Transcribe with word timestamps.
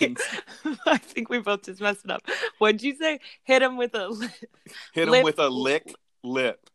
I 0.86 0.98
think 0.98 1.28
we 1.28 1.38
both 1.38 1.64
just 1.64 1.80
messed 1.80 2.04
it 2.04 2.10
up. 2.10 2.22
What'd 2.58 2.82
you 2.82 2.96
say? 2.96 3.20
Hit 3.44 3.62
him 3.62 3.76
with 3.76 3.94
a 3.94 4.08
li- 4.08 4.28
Hit 4.92 5.04
him 5.04 5.10
Lip- 5.10 5.24
with 5.24 5.38
a 5.38 5.48
lick 5.48 5.94
lip. 6.22 6.68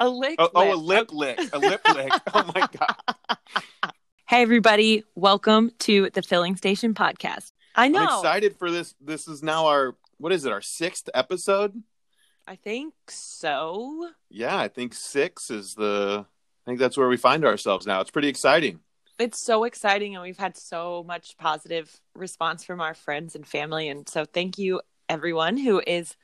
a 0.00 0.08
lick. 0.08 0.36
Oh, 0.38 0.50
oh, 0.54 0.74
a 0.74 0.76
lip. 0.76 1.10
lip 1.12 1.38
lick. 1.38 1.54
A 1.54 1.58
lip 1.58 1.80
lick. 1.94 2.12
Oh 2.32 2.50
my 2.54 2.68
god. 2.78 2.96
Hey 4.26 4.40
everybody, 4.40 5.04
welcome 5.14 5.70
to 5.80 6.08
the 6.14 6.22
Filling 6.22 6.56
Station 6.56 6.94
podcast. 6.94 7.52
I 7.76 7.88
know. 7.88 8.00
I'm 8.00 8.04
excited 8.18 8.56
for 8.56 8.70
this. 8.70 8.94
This 9.00 9.28
is 9.28 9.42
now 9.42 9.66
our 9.66 9.94
what 10.16 10.32
is 10.32 10.46
it? 10.46 10.50
Our 10.52 10.62
sixth 10.62 11.10
episode. 11.12 11.82
I 12.48 12.56
think 12.56 12.94
so. 13.08 14.08
Yeah, 14.30 14.56
I 14.56 14.68
think 14.68 14.94
six 14.94 15.50
is 15.50 15.74
the. 15.74 16.24
I 16.26 16.64
think 16.70 16.78
that's 16.80 16.96
where 16.96 17.08
we 17.08 17.18
find 17.18 17.44
ourselves 17.44 17.86
now. 17.86 18.00
It's 18.00 18.10
pretty 18.10 18.28
exciting. 18.28 18.80
It's 19.18 19.38
so 19.38 19.64
exciting 19.64 20.14
and 20.14 20.22
we've 20.22 20.38
had 20.38 20.56
so 20.56 21.04
much 21.06 21.36
positive 21.38 21.94
response 22.14 22.64
from 22.64 22.80
our 22.80 22.94
friends 22.94 23.34
and 23.34 23.46
family 23.46 23.88
and 23.88 24.08
so 24.08 24.24
thank 24.24 24.58
you 24.58 24.80
everyone 25.08 25.56
who 25.56 25.80
is 25.86 26.16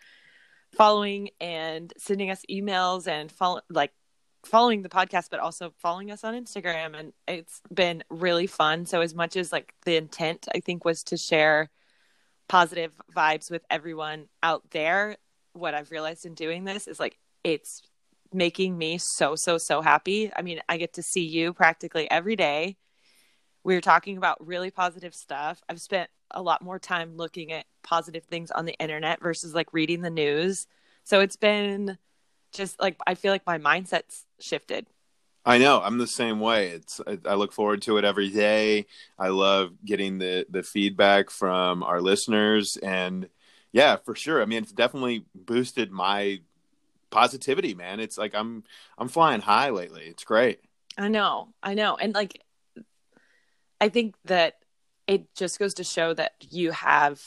following 0.76 1.30
and 1.40 1.92
sending 1.98 2.30
us 2.30 2.42
emails 2.50 3.06
and 3.06 3.30
follow 3.30 3.60
like 3.68 3.92
following 4.44 4.82
the 4.82 4.88
podcast 4.88 5.28
but 5.30 5.40
also 5.40 5.72
following 5.78 6.10
us 6.10 6.24
on 6.24 6.34
Instagram 6.34 6.98
and 6.98 7.12
it's 7.28 7.60
been 7.72 8.02
really 8.10 8.46
fun. 8.46 8.86
So 8.86 9.00
as 9.00 9.14
much 9.14 9.36
as 9.36 9.52
like 9.52 9.74
the 9.84 9.96
intent 9.96 10.48
I 10.54 10.60
think 10.60 10.84
was 10.84 11.04
to 11.04 11.16
share 11.16 11.70
positive 12.48 12.92
vibes 13.14 13.50
with 13.50 13.62
everyone 13.70 14.26
out 14.42 14.62
there, 14.70 15.16
what 15.52 15.74
I've 15.74 15.90
realized 15.90 16.26
in 16.26 16.34
doing 16.34 16.64
this 16.64 16.86
is 16.86 16.98
like 16.98 17.18
it's 17.44 17.82
making 18.32 18.78
me 18.78 18.98
so 18.98 19.34
so 19.36 19.58
so 19.58 19.82
happy. 19.82 20.30
I 20.34 20.42
mean, 20.42 20.60
I 20.68 20.76
get 20.76 20.94
to 20.94 21.02
see 21.02 21.24
you 21.24 21.52
practically 21.52 22.10
every 22.10 22.36
day. 22.36 22.76
We're 23.62 23.80
talking 23.80 24.16
about 24.16 24.44
really 24.46 24.70
positive 24.70 25.14
stuff. 25.14 25.60
I've 25.68 25.80
spent 25.80 26.08
a 26.30 26.42
lot 26.42 26.62
more 26.62 26.78
time 26.78 27.16
looking 27.16 27.52
at 27.52 27.66
positive 27.82 28.24
things 28.24 28.50
on 28.50 28.64
the 28.64 28.74
internet 28.78 29.20
versus 29.20 29.54
like 29.54 29.72
reading 29.72 30.00
the 30.00 30.10
news. 30.10 30.66
So 31.04 31.20
it's 31.20 31.36
been 31.36 31.98
just 32.52 32.80
like 32.80 32.96
I 33.06 33.14
feel 33.14 33.32
like 33.32 33.46
my 33.46 33.58
mindset's 33.58 34.26
shifted. 34.40 34.86
I 35.44 35.58
know. 35.58 35.80
I'm 35.80 35.98
the 35.98 36.06
same 36.06 36.38
way. 36.38 36.68
It's. 36.68 37.00
I, 37.06 37.18
I 37.24 37.34
look 37.34 37.52
forward 37.52 37.82
to 37.82 37.96
it 37.96 38.04
every 38.04 38.28
day. 38.28 38.86
I 39.18 39.28
love 39.28 39.72
getting 39.84 40.18
the 40.18 40.46
the 40.50 40.62
feedback 40.62 41.30
from 41.30 41.82
our 41.82 42.00
listeners, 42.00 42.76
and 42.82 43.28
yeah, 43.72 43.96
for 43.96 44.14
sure. 44.14 44.42
I 44.42 44.44
mean, 44.44 44.62
it's 44.62 44.72
definitely 44.72 45.24
boosted 45.34 45.90
my 45.90 46.40
positivity, 47.10 47.74
man. 47.74 48.00
It's 48.00 48.18
like 48.18 48.34
I'm 48.34 48.64
I'm 48.98 49.08
flying 49.08 49.40
high 49.40 49.70
lately. 49.70 50.04
It's 50.06 50.24
great. 50.24 50.60
I 50.96 51.08
know, 51.08 51.48
I 51.62 51.74
know. 51.74 51.96
And 51.96 52.14
like, 52.14 52.42
I 53.80 53.88
think 53.88 54.14
that 54.24 54.56
it 55.06 55.34
just 55.34 55.58
goes 55.58 55.74
to 55.74 55.84
show 55.84 56.14
that 56.14 56.32
you 56.50 56.72
have, 56.72 57.22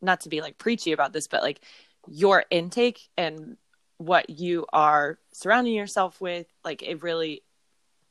not 0.00 0.20
to 0.22 0.28
be 0.28 0.40
like 0.40 0.58
preachy 0.58 0.92
about 0.92 1.12
this, 1.12 1.26
but 1.26 1.42
like 1.42 1.60
your 2.08 2.44
intake 2.50 3.08
and 3.16 3.56
what 3.98 4.30
you 4.30 4.66
are 4.72 5.18
surrounding 5.32 5.74
yourself 5.74 6.20
with, 6.20 6.46
like 6.64 6.82
it 6.82 7.02
really, 7.02 7.42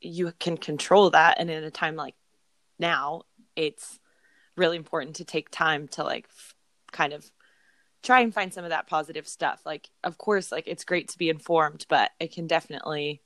you 0.01 0.33
can 0.39 0.57
control 0.57 1.09
that. 1.11 1.39
And 1.39 1.49
in 1.49 1.63
a 1.63 1.71
time 1.71 1.95
like 1.95 2.15
now, 2.79 3.23
it's 3.55 3.99
really 4.55 4.77
important 4.77 5.15
to 5.17 5.25
take 5.25 5.49
time 5.49 5.87
to 5.89 6.03
like 6.03 6.25
f- 6.29 6.55
kind 6.91 7.13
of 7.13 7.31
try 8.03 8.21
and 8.21 8.33
find 8.33 8.53
some 8.53 8.63
of 8.63 8.71
that 8.71 8.87
positive 8.87 9.27
stuff. 9.27 9.61
Like, 9.65 9.89
of 10.03 10.17
course, 10.17 10.51
like 10.51 10.67
it's 10.67 10.83
great 10.83 11.09
to 11.09 11.17
be 11.17 11.29
informed, 11.29 11.85
but 11.89 12.11
it 12.19 12.31
can 12.33 12.47
definitely 12.47 13.21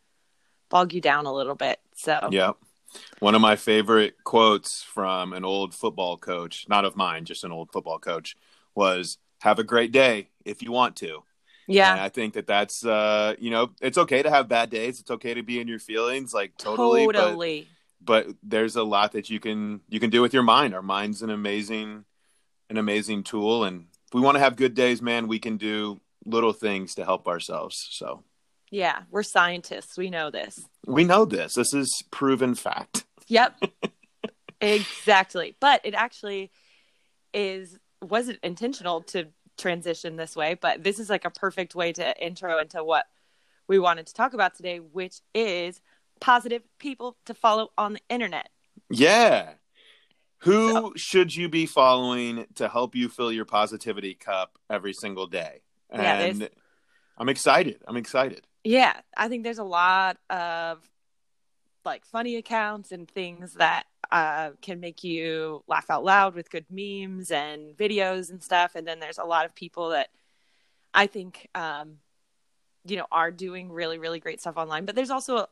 bog 0.69 0.93
you 0.93 1.01
down 1.01 1.25
a 1.25 1.33
little 1.33 1.55
bit. 1.55 1.79
So 1.95 2.29
Yep. 2.31 2.57
One 3.19 3.35
of 3.35 3.41
my 3.41 3.55
favorite 3.57 4.23
quotes 4.23 4.81
from 4.83 5.33
an 5.33 5.43
old 5.43 5.73
football 5.75 6.17
coach, 6.17 6.65
not 6.69 6.85
of 6.85 6.95
mine, 6.95 7.25
just 7.25 7.43
an 7.43 7.51
old 7.51 7.71
football 7.71 7.99
coach, 7.99 8.35
was 8.73 9.17
"Have 9.41 9.59
a 9.59 9.63
great 9.63 9.91
day 9.91 10.29
if 10.45 10.61
you 10.63 10.71
want 10.71 10.95
to." 10.97 11.23
yeah, 11.67 11.91
And 11.91 11.99
I 11.99 12.09
think 12.09 12.33
that 12.35 12.47
that's 12.47 12.85
uh, 12.85 13.35
you 13.39 13.49
know, 13.51 13.71
it's 13.81 13.97
okay 13.97 14.21
to 14.23 14.29
have 14.29 14.47
bad 14.47 14.69
days. 14.69 14.99
It's 14.99 15.11
okay 15.11 15.33
to 15.33 15.43
be 15.43 15.59
in 15.59 15.67
your 15.67 15.79
feelings, 15.79 16.33
like 16.33 16.57
totally. 16.57 17.07
Totally. 17.07 17.67
but 18.01 18.27
there's 18.43 18.75
a 18.75 18.83
lot 18.83 19.13
that 19.13 19.29
you 19.29 19.39
can 19.39 19.81
you 19.89 19.99
can 19.99 20.09
do 20.09 20.21
with 20.21 20.33
your 20.33 20.43
mind. 20.43 20.73
Our 20.73 20.81
mind's 20.81 21.21
an 21.21 21.29
amazing, 21.29 22.05
an 22.69 22.77
amazing 22.77 23.23
tool, 23.23 23.63
and 23.65 23.87
we 24.15 24.21
want 24.21 24.35
to 24.35 24.39
have 24.39 24.55
good 24.55 24.75
days, 24.75 25.01
man, 25.01 25.27
we 25.27 25.39
can 25.39 25.57
do 25.57 25.99
little 26.25 26.53
things 26.53 26.95
to 26.95 27.03
help 27.03 27.27
ourselves. 27.27 27.85
So 27.91 28.23
Yeah, 28.71 29.01
we're 29.11 29.23
scientists. 29.23 29.97
We 29.97 30.09
know 30.09 30.31
this. 30.31 30.65
we 30.87 31.03
know 31.03 31.25
this. 31.25 31.55
This 31.55 31.73
is 31.73 32.01
proven 32.11 32.55
fact. 32.55 33.03
Yep. 33.27 33.61
exactly. 34.61 35.57
But 35.59 35.81
it 35.83 35.93
actually 35.95 36.49
is 37.33 37.77
wasn't 38.01 38.39
intentional 38.41 39.01
to 39.01 39.27
transition 39.57 40.15
this 40.15 40.33
way, 40.33 40.53
but 40.53 40.81
this 40.81 40.97
is 40.97 41.09
like 41.09 41.25
a 41.25 41.29
perfect 41.29 41.75
way 41.75 41.91
to 41.91 42.25
intro 42.25 42.59
into 42.59 42.85
what 42.85 43.07
we 43.67 43.79
wanted 43.79 44.07
to 44.07 44.13
talk 44.13 44.33
about 44.33 44.55
today, 44.55 44.77
which 44.77 45.19
is 45.33 45.81
positive 46.21 46.61
people 46.79 47.17
to 47.25 47.33
follow 47.33 47.67
on 47.77 47.91
the 47.91 48.01
internet. 48.09 48.47
Yeah. 48.89 49.55
Who 50.45 50.71
So- 50.71 50.93
should 50.95 51.35
you 51.35 51.49
be 51.49 51.65
following 51.65 52.45
to 52.55 52.69
help 52.69 52.95
you 52.95 53.09
fill 53.09 53.31
your 53.31 53.45
positivity 53.45 54.13
cup 54.13 54.59
every 54.69 54.93
single 54.93 55.25
day? 55.27 55.61
And 55.89 56.01
there's- 56.39 56.51
I'm 57.17 57.29
excited. 57.29 57.81
I'm 57.87 57.97
excited. 57.97 58.45
Yeah, 58.63 58.99
I 59.17 59.27
think 59.27 59.43
there's 59.43 59.57
a 59.59 59.63
lot 59.63 60.17
of 60.29 60.87
like 61.83 62.05
funny 62.05 62.35
accounts 62.35 62.91
and 62.91 63.07
things 63.09 63.53
that 63.55 63.85
uh, 64.11 64.51
can 64.61 64.79
make 64.79 65.03
you 65.03 65.63
laugh 65.67 65.89
out 65.89 66.03
loud 66.03 66.35
with 66.35 66.49
good 66.51 66.65
memes 66.69 67.31
and 67.31 67.75
videos 67.75 68.29
and 68.29 68.41
stuff. 68.43 68.75
And 68.75 68.87
then 68.87 68.99
there's 68.99 69.17
a 69.17 69.23
lot 69.23 69.45
of 69.45 69.55
people 69.55 69.89
that 69.89 70.09
I 70.93 71.07
think, 71.07 71.47
um, 71.55 71.97
you 72.85 72.97
know, 72.97 73.07
are 73.11 73.31
doing 73.31 73.71
really, 73.71 73.97
really 73.97 74.19
great 74.19 74.39
stuff 74.41 74.57
online. 74.57 74.85
But 74.85 74.95
there's 74.95 75.09
also, 75.09 75.47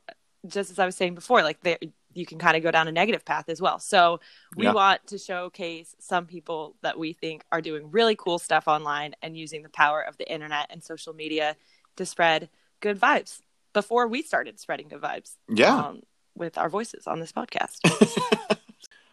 just 0.48 0.70
as 0.72 0.78
I 0.80 0.86
was 0.86 0.96
saying 0.96 1.16
before, 1.16 1.42
like 1.42 1.62
there, 1.62 1.78
you 2.13 2.25
can 2.25 2.40
kind 2.40 2.56
of 2.57 2.63
go 2.63 2.72
down 2.72 2.88
a 2.88 2.91
negative 2.91 3.25
path 3.25 3.50
as 3.50 3.62
well. 3.62 3.79
So 3.79 4.19
we 4.56 4.66
Yeah. 4.66 4.74
want 4.74 5.06
to 5.07 5.18
showcase 5.18 5.96
some 6.00 6.25
people 6.25 6.75
that 6.81 6.97
we 6.97 7.13
think 7.13 7.44
are 7.51 7.62
doing 7.62 7.91
really 7.91 8.16
cool 8.16 8.40
stuff 8.40 8.68
online 8.68 9.16
and 9.22 9.38
using 9.38 9.63
the 9.63 9.69
power 9.69 10.01
of 10.01 10.18
the 10.18 10.31
internet 10.31 10.68
and 10.69 10.84
social 10.84 11.13
media 11.13 11.56
to 11.97 12.06
spread 12.06 12.50
good 12.79 13.00
vibes 13.00 13.40
before 13.74 14.07
we 14.07 14.22
started 14.22 14.59
spreading 14.59 14.88
good 14.88 15.01
vibes 15.01 15.35
Yeah. 15.47 15.75
um, 15.88 16.01
with 16.35 16.57
our 16.57 16.69
voices 16.69 17.07
on 17.07 17.19
this 17.19 17.31
podcast. 17.31 17.79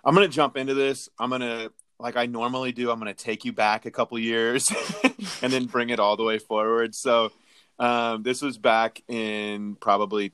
I'm 0.04 0.14
going 0.14 0.26
to 0.28 0.34
jump 0.34 0.56
into 0.56 0.74
this. 0.74 1.08
I'm 1.18 1.28
going 1.28 1.42
to, 1.42 1.72
like 1.98 2.16
I 2.16 2.26
normally 2.26 2.72
do, 2.72 2.90
I'm 2.90 2.98
going 2.98 3.14
to 3.14 3.24
take 3.24 3.44
you 3.44 3.52
back 3.52 3.84
a 3.84 3.90
couple 3.90 4.18
years 4.18 4.70
and 5.42 5.52
then 5.52 5.66
bring 5.66 5.90
it 5.90 6.00
all 6.00 6.16
the 6.16 6.24
way 6.24 6.38
forward. 6.38 6.94
So, 6.94 7.32
um, 7.78 8.22
this 8.22 8.42
was 8.42 8.58
back 8.58 9.02
in 9.08 9.74
probably 9.76 10.28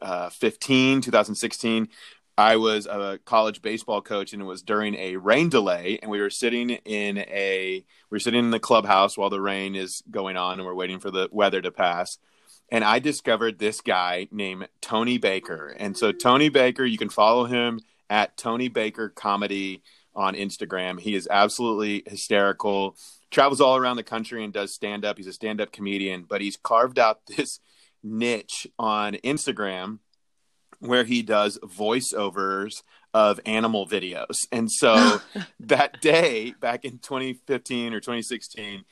Uh, 0.00 0.30
2015, 0.30 1.00
2016. 1.02 1.88
I 2.36 2.56
was 2.56 2.86
a 2.86 3.18
college 3.24 3.62
baseball 3.62 4.00
coach, 4.00 4.32
and 4.32 4.40
it 4.40 4.44
was 4.44 4.62
during 4.62 4.94
a 4.94 5.16
rain 5.16 5.48
delay, 5.48 5.98
and 6.00 6.10
we 6.10 6.20
were 6.20 6.30
sitting 6.30 6.70
in 6.70 7.18
a 7.18 7.84
we 8.10 8.14
were 8.14 8.20
sitting 8.20 8.44
in 8.44 8.50
the 8.50 8.60
clubhouse 8.60 9.18
while 9.18 9.30
the 9.30 9.40
rain 9.40 9.74
is 9.74 10.04
going 10.10 10.36
on, 10.36 10.58
and 10.58 10.64
we're 10.64 10.74
waiting 10.74 11.00
for 11.00 11.10
the 11.10 11.28
weather 11.32 11.60
to 11.60 11.72
pass. 11.72 12.18
And 12.70 12.84
I 12.84 13.00
discovered 13.00 13.58
this 13.58 13.80
guy 13.80 14.28
named 14.30 14.68
Tony 14.80 15.18
Baker, 15.18 15.74
and 15.78 15.96
so 15.96 16.12
Tony 16.12 16.48
Baker, 16.48 16.84
you 16.84 16.98
can 16.98 17.08
follow 17.08 17.44
him 17.44 17.80
at 18.08 18.36
Tony 18.36 18.68
Baker 18.68 19.08
Comedy 19.08 19.82
on 20.14 20.34
Instagram. 20.34 21.00
He 21.00 21.14
is 21.14 21.26
absolutely 21.30 22.04
hysterical. 22.06 22.96
Travels 23.30 23.60
all 23.60 23.76
around 23.76 23.96
the 23.96 24.02
country 24.02 24.44
and 24.44 24.52
does 24.52 24.72
stand 24.72 25.04
up. 25.04 25.16
He's 25.16 25.26
a 25.26 25.32
stand 25.32 25.60
up 25.60 25.72
comedian, 25.72 26.24
but 26.28 26.40
he's 26.40 26.56
carved 26.56 26.98
out 26.98 27.26
this 27.36 27.60
niche 28.02 28.66
on 28.78 29.14
Instagram 29.24 29.98
where 30.80 31.04
he 31.04 31.22
does 31.22 31.58
voiceovers 31.58 32.82
of 33.12 33.40
animal 33.46 33.86
videos. 33.86 34.36
And 34.52 34.70
so 34.70 35.20
that 35.60 36.00
day 36.00 36.54
back 36.60 36.84
in 36.84 36.98
2015 36.98 37.94
or 37.94 38.00
2016, 38.00 38.84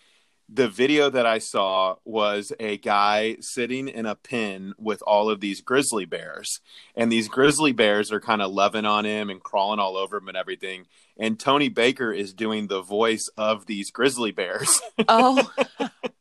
the 0.49 0.69
video 0.69 1.11
that 1.11 1.26
I 1.26 1.38
saw 1.38 1.97
was 2.05 2.53
a 2.61 2.76
guy 2.79 3.37
sitting 3.41 3.88
in 3.88 4.06
a 4.06 4.14
pen 4.14 4.75
with 4.79 5.03
all 5.03 5.29
of 5.29 5.41
these 5.41 5.61
grizzly 5.61 6.05
bears. 6.05 6.61
And 6.94 7.11
these 7.11 7.29
grizzly 7.29 7.73
bears 7.73 8.12
are 8.12 8.20
kind 8.20 8.41
of 8.41 8.52
loving 8.52 8.85
on 8.85 9.05
him 9.05 9.29
and 9.29 9.43
crawling 9.43 9.81
all 9.81 9.97
over 9.97 10.19
him 10.19 10.29
and 10.29 10.37
everything. 10.37 10.87
And 11.19 11.38
Tony 11.38 11.69
Baker 11.69 12.12
is 12.12 12.32
doing 12.32 12.69
the 12.69 12.81
voice 12.81 13.29
of 13.37 13.67
these 13.67 13.91
grizzly 13.91 14.31
bears. 14.31 14.81
oh, 15.09 15.50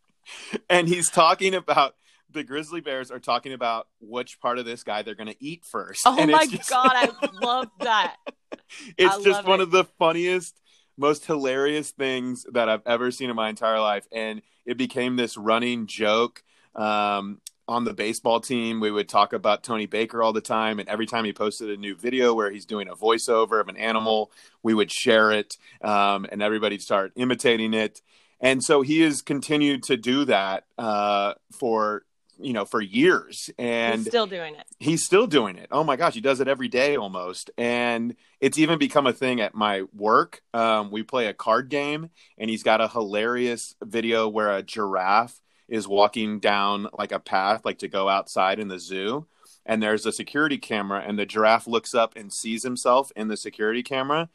and 0.69 0.87
he's 0.87 1.09
talking 1.11 1.53
about 1.53 1.95
the 2.35 2.43
grizzly 2.43 2.81
bears 2.81 3.09
are 3.09 3.19
talking 3.19 3.53
about 3.53 3.87
which 3.99 4.39
part 4.39 4.59
of 4.59 4.65
this 4.65 4.83
guy 4.83 5.01
they're 5.01 5.15
going 5.15 5.27
to 5.27 5.43
eat 5.43 5.63
first. 5.65 6.03
oh 6.05 6.27
my 6.27 6.45
just- 6.45 6.69
god, 6.69 6.91
I 6.93 7.09
love 7.41 7.69
that. 7.79 8.17
it's 8.97 9.15
I 9.17 9.23
just 9.23 9.47
one 9.47 9.59
it. 9.59 9.63
of 9.63 9.71
the 9.71 9.85
funniest 9.97 10.61
most 10.97 11.25
hilarious 11.25 11.91
things 11.91 12.45
that 12.53 12.69
i've 12.69 12.81
ever 12.85 13.11
seen 13.11 13.29
in 13.29 13.35
my 13.35 13.49
entire 13.49 13.81
life 13.81 14.07
and 14.13 14.41
it 14.65 14.77
became 14.77 15.17
this 15.17 15.35
running 15.35 15.87
joke 15.87 16.41
um, 16.73 17.41
on 17.67 17.83
the 17.83 17.93
baseball 17.93 18.39
team, 18.39 18.79
we 18.79 18.91
would 18.91 19.09
talk 19.09 19.33
about 19.33 19.63
Tony 19.63 19.85
Baker 19.85 20.21
all 20.21 20.33
the 20.33 20.41
time. 20.41 20.79
And 20.79 20.87
every 20.87 21.05
time 21.05 21.25
he 21.25 21.33
posted 21.33 21.69
a 21.69 21.77
new 21.77 21.95
video 21.95 22.33
where 22.33 22.51
he's 22.51 22.65
doing 22.65 22.87
a 22.87 22.95
voiceover 22.95 23.59
of 23.59 23.67
an 23.69 23.77
animal, 23.77 24.31
we 24.61 24.73
would 24.73 24.91
share 24.91 25.31
it 25.31 25.57
um, 25.81 26.25
and 26.31 26.41
everybody 26.41 26.77
start 26.77 27.11
imitating 27.15 27.73
it. 27.73 28.01
And 28.39 28.63
so 28.63 28.81
he 28.81 29.01
has 29.01 29.21
continued 29.21 29.83
to 29.83 29.97
do 29.97 30.25
that 30.25 30.65
uh, 30.77 31.33
for 31.57 32.04
you 32.39 32.53
know 32.53 32.65
for 32.65 32.81
years 32.81 33.49
and 33.57 33.99
He's 33.99 34.07
still 34.07 34.27
doing 34.27 34.55
it. 34.55 34.65
he's 34.79 35.05
still 35.05 35.27
doing 35.27 35.57
it. 35.57 35.67
Oh 35.71 35.83
my 35.83 35.95
gosh, 35.95 36.13
he 36.13 36.21
does 36.21 36.39
it 36.39 36.47
every 36.47 36.67
day 36.67 36.95
almost, 36.97 37.49
and 37.57 38.15
it's 38.41 38.57
even 38.57 38.77
become 38.77 39.07
a 39.07 39.13
thing 39.13 39.39
at 39.41 39.55
my 39.55 39.83
work. 39.93 40.41
Um, 40.53 40.91
we 40.91 41.03
play 41.03 41.27
a 41.27 41.33
card 41.33 41.69
game, 41.69 42.09
and 42.37 42.49
he's 42.49 42.63
got 42.63 42.81
a 42.81 42.87
hilarious 42.87 43.75
video 43.83 44.27
where 44.27 44.51
a 44.55 44.61
giraffe 44.63 45.41
is 45.67 45.87
walking 45.87 46.39
down 46.39 46.87
like 46.97 47.11
a 47.11 47.19
path, 47.19 47.65
like 47.65 47.79
to 47.79 47.87
go 47.87 48.07
outside 48.09 48.59
in 48.59 48.67
the 48.67 48.79
zoo, 48.79 49.25
and 49.65 49.81
there's 49.81 50.05
a 50.05 50.11
security 50.11 50.57
camera, 50.57 51.03
and 51.07 51.17
the 51.17 51.25
giraffe 51.25 51.67
looks 51.67 51.95
up 51.95 52.15
and 52.15 52.31
sees 52.33 52.63
himself 52.63 53.11
in 53.15 53.29
the 53.29 53.37
security 53.37 53.81
camera, 53.81 54.29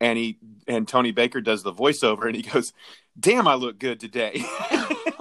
and 0.00 0.18
he 0.18 0.38
and 0.66 0.86
Tony 0.88 1.12
Baker 1.12 1.40
does 1.40 1.62
the 1.62 1.72
voiceover, 1.72 2.26
and 2.26 2.34
he 2.36 2.42
goes, 2.42 2.72
"Damn, 3.18 3.46
I 3.46 3.54
look 3.54 3.78
good 3.78 4.00
today." 4.00 4.44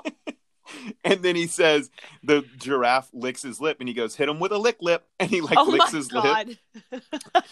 And 1.03 1.21
then 1.21 1.35
he 1.35 1.47
says 1.47 1.89
the 2.24 2.44
giraffe 2.57 3.09
licks 3.13 3.41
his 3.44 3.59
lip 3.62 3.77
and 3.80 3.88
he 3.88 3.94
goes, 3.94 4.15
hit 4.15 4.27
him 4.30 4.39
with 4.39 4.51
a 4.51 4.57
lick 4.57 4.77
lip. 4.81 5.06
And 5.19 5.30
he 5.30 5.41
like 5.41 5.57
oh 5.57 5.63
licks 5.65 5.91
his 5.91 6.12
lip. 6.12 6.24
god! 6.24 6.57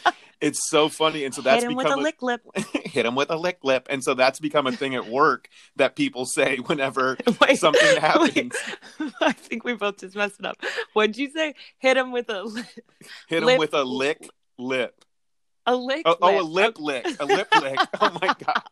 It's 0.42 0.68
so 0.70 0.90
funny. 0.90 1.24
And 1.24 1.36
so 1.36 1.44
that's 1.44 1.62
Hit 1.62 1.70
him 1.70 1.78
with 1.78 1.86
become 1.86 2.00
a 2.00 2.02
lick 2.02 2.22
lip. 2.24 2.42
hit 2.84 3.06
him 3.06 3.14
with 3.14 3.30
a 3.30 3.38
lick 3.38 3.60
lip. 3.64 3.86
And 3.92 4.04
so 4.04 4.16
that's 4.16 4.40
become 4.40 4.66
a 4.66 4.72
thing 4.72 4.96
at 4.96 5.08
work 5.08 5.48
that 5.76 5.96
people 5.96 6.26
say 6.26 6.58
whenever 6.58 7.16
Wait, 7.40 7.60
something 7.60 7.98
happens. 7.98 8.56
wait. 9.00 9.14
I 9.22 9.34
think 9.34 9.64
we 9.64 9.76
both 9.76 10.00
just 10.00 10.16
messed 10.16 10.40
it 10.40 10.46
up. 10.48 10.58
What'd 10.94 11.16
you 11.16 11.30
say? 11.30 11.54
Hit 11.78 11.96
him 11.96 12.12
with 12.12 12.28
a 12.30 12.42
li- 12.44 12.64
Hit 13.28 13.44
him 13.44 13.46
Lip- 13.46 13.60
with 13.60 13.74
a 13.76 13.84
lick 13.84 14.28
lip. 14.58 15.06
a 15.68 15.76
lick. 15.76 16.02
Oh, 16.06 16.18
oh, 16.20 16.42
a 16.42 16.42
lip. 16.42 16.80
lip 16.80 17.06
lick. 17.06 17.20
A 17.22 17.26
lip 17.26 17.48
lick. 17.62 17.80
Oh 18.02 18.18
my 18.20 18.36
God. 18.44 18.64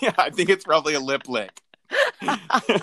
Yeah, 0.00 0.14
I 0.16 0.30
think 0.30 0.48
it's 0.48 0.64
probably 0.64 0.94
a 0.94 1.00
lip 1.00 1.28
lick. 1.28 1.50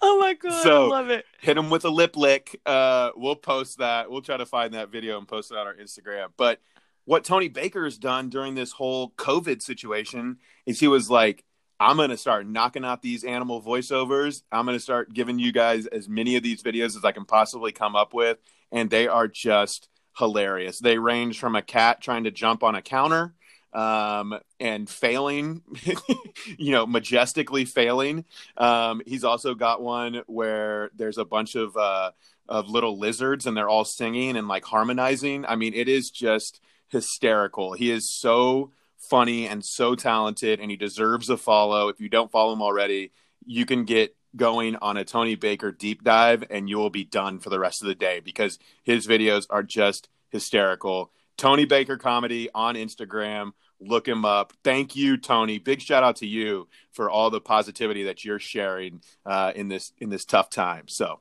oh 0.00 0.18
my 0.18 0.34
god! 0.34 0.62
So- 0.62 0.86
I 0.86 0.88
love 0.88 1.10
it. 1.10 1.24
hit 1.40 1.56
him 1.56 1.70
with 1.70 1.84
a 1.84 1.90
lip 1.90 2.16
lick. 2.16 2.60
Uh, 2.66 3.10
we'll 3.16 3.36
post 3.36 3.78
that. 3.78 4.10
We'll 4.10 4.22
try 4.22 4.36
to 4.36 4.46
find 4.46 4.74
that 4.74 4.90
video 4.90 5.18
and 5.18 5.28
post 5.28 5.50
it 5.50 5.58
on 5.58 5.66
our 5.66 5.74
Instagram. 5.74 6.28
But 6.36 6.60
what 7.04 7.24
Tony 7.24 7.48
Baker's 7.48 7.98
done 7.98 8.28
during 8.30 8.54
this 8.54 8.72
whole 8.72 9.10
COVID 9.10 9.62
situation 9.62 10.38
is 10.66 10.80
he 10.80 10.88
was 10.88 11.10
like, 11.10 11.44
I'm 11.78 11.96
going 11.96 12.10
to 12.10 12.16
start 12.16 12.46
knocking 12.46 12.84
out 12.84 13.02
these 13.02 13.24
animal 13.24 13.60
voiceovers. 13.60 14.42
I'm 14.50 14.64
going 14.64 14.76
to 14.76 14.82
start 14.82 15.12
giving 15.12 15.38
you 15.38 15.52
guys 15.52 15.86
as 15.86 16.08
many 16.08 16.36
of 16.36 16.42
these 16.42 16.62
videos 16.62 16.96
as 16.96 17.04
I 17.04 17.12
can 17.12 17.24
possibly 17.26 17.72
come 17.72 17.94
up 17.94 18.14
with. 18.14 18.38
And 18.72 18.88
they 18.88 19.06
are 19.06 19.28
just 19.28 19.88
hilarious. 20.16 20.78
They 20.78 20.98
range 20.98 21.38
from 21.38 21.56
a 21.56 21.62
cat 21.62 22.00
trying 22.00 22.24
to 22.24 22.30
jump 22.30 22.62
on 22.62 22.74
a 22.74 22.82
counter 22.82 23.34
um, 23.74 24.38
and 24.60 24.88
failing, 24.88 25.62
you 26.58 26.70
know, 26.70 26.86
majestically 26.86 27.64
failing. 27.64 28.24
Um, 28.56 29.02
he's 29.06 29.24
also 29.24 29.54
got 29.54 29.82
one 29.82 30.22
where 30.26 30.90
there's 30.94 31.18
a 31.18 31.24
bunch 31.24 31.56
of 31.56 31.76
uh, 31.76 32.12
of 32.48 32.68
little 32.68 32.98
lizards 32.98 33.46
and 33.46 33.56
they're 33.56 33.68
all 33.68 33.84
singing 33.84 34.36
and 34.36 34.48
like 34.48 34.64
harmonizing. 34.64 35.44
I 35.46 35.56
mean, 35.56 35.74
it 35.74 35.88
is 35.88 36.10
just 36.10 36.60
hysterical. 36.88 37.72
He 37.72 37.90
is 37.90 38.08
so 38.08 38.70
funny 38.98 39.46
and 39.46 39.64
so 39.64 39.94
talented, 39.94 40.60
and 40.60 40.70
he 40.70 40.76
deserves 40.76 41.28
a 41.28 41.36
follow. 41.36 41.88
If 41.88 42.00
you 42.00 42.08
don't 42.08 42.30
follow 42.30 42.52
him 42.52 42.62
already, 42.62 43.12
you 43.44 43.66
can 43.66 43.84
get 43.84 44.16
going 44.36 44.76
on 44.76 44.96
a 44.96 45.04
Tony 45.04 45.34
Baker 45.34 45.70
deep 45.72 46.02
dive, 46.02 46.44
and 46.50 46.68
you 46.68 46.78
will 46.78 46.90
be 46.90 47.04
done 47.04 47.38
for 47.38 47.50
the 47.50 47.58
rest 47.58 47.82
of 47.82 47.88
the 47.88 47.94
day 47.94 48.20
because 48.20 48.58
his 48.82 49.06
videos 49.06 49.46
are 49.50 49.62
just 49.62 50.08
hysterical. 50.30 51.10
Tony 51.36 51.64
Baker 51.64 51.96
comedy 51.96 52.48
on 52.54 52.74
Instagram. 52.74 53.52
Look 53.80 54.08
him 54.08 54.24
up. 54.24 54.52
Thank 54.62 54.96
you, 54.96 55.16
Tony. 55.16 55.58
Big 55.58 55.80
shout 55.80 56.02
out 56.02 56.16
to 56.16 56.26
you 56.26 56.68
for 56.92 57.10
all 57.10 57.30
the 57.30 57.40
positivity 57.40 58.04
that 58.04 58.24
you're 58.24 58.38
sharing 58.38 59.02
uh, 59.26 59.52
in 59.54 59.68
this 59.68 59.92
in 59.98 60.10
this 60.10 60.24
tough 60.24 60.48
time. 60.48 60.88
So 60.88 61.20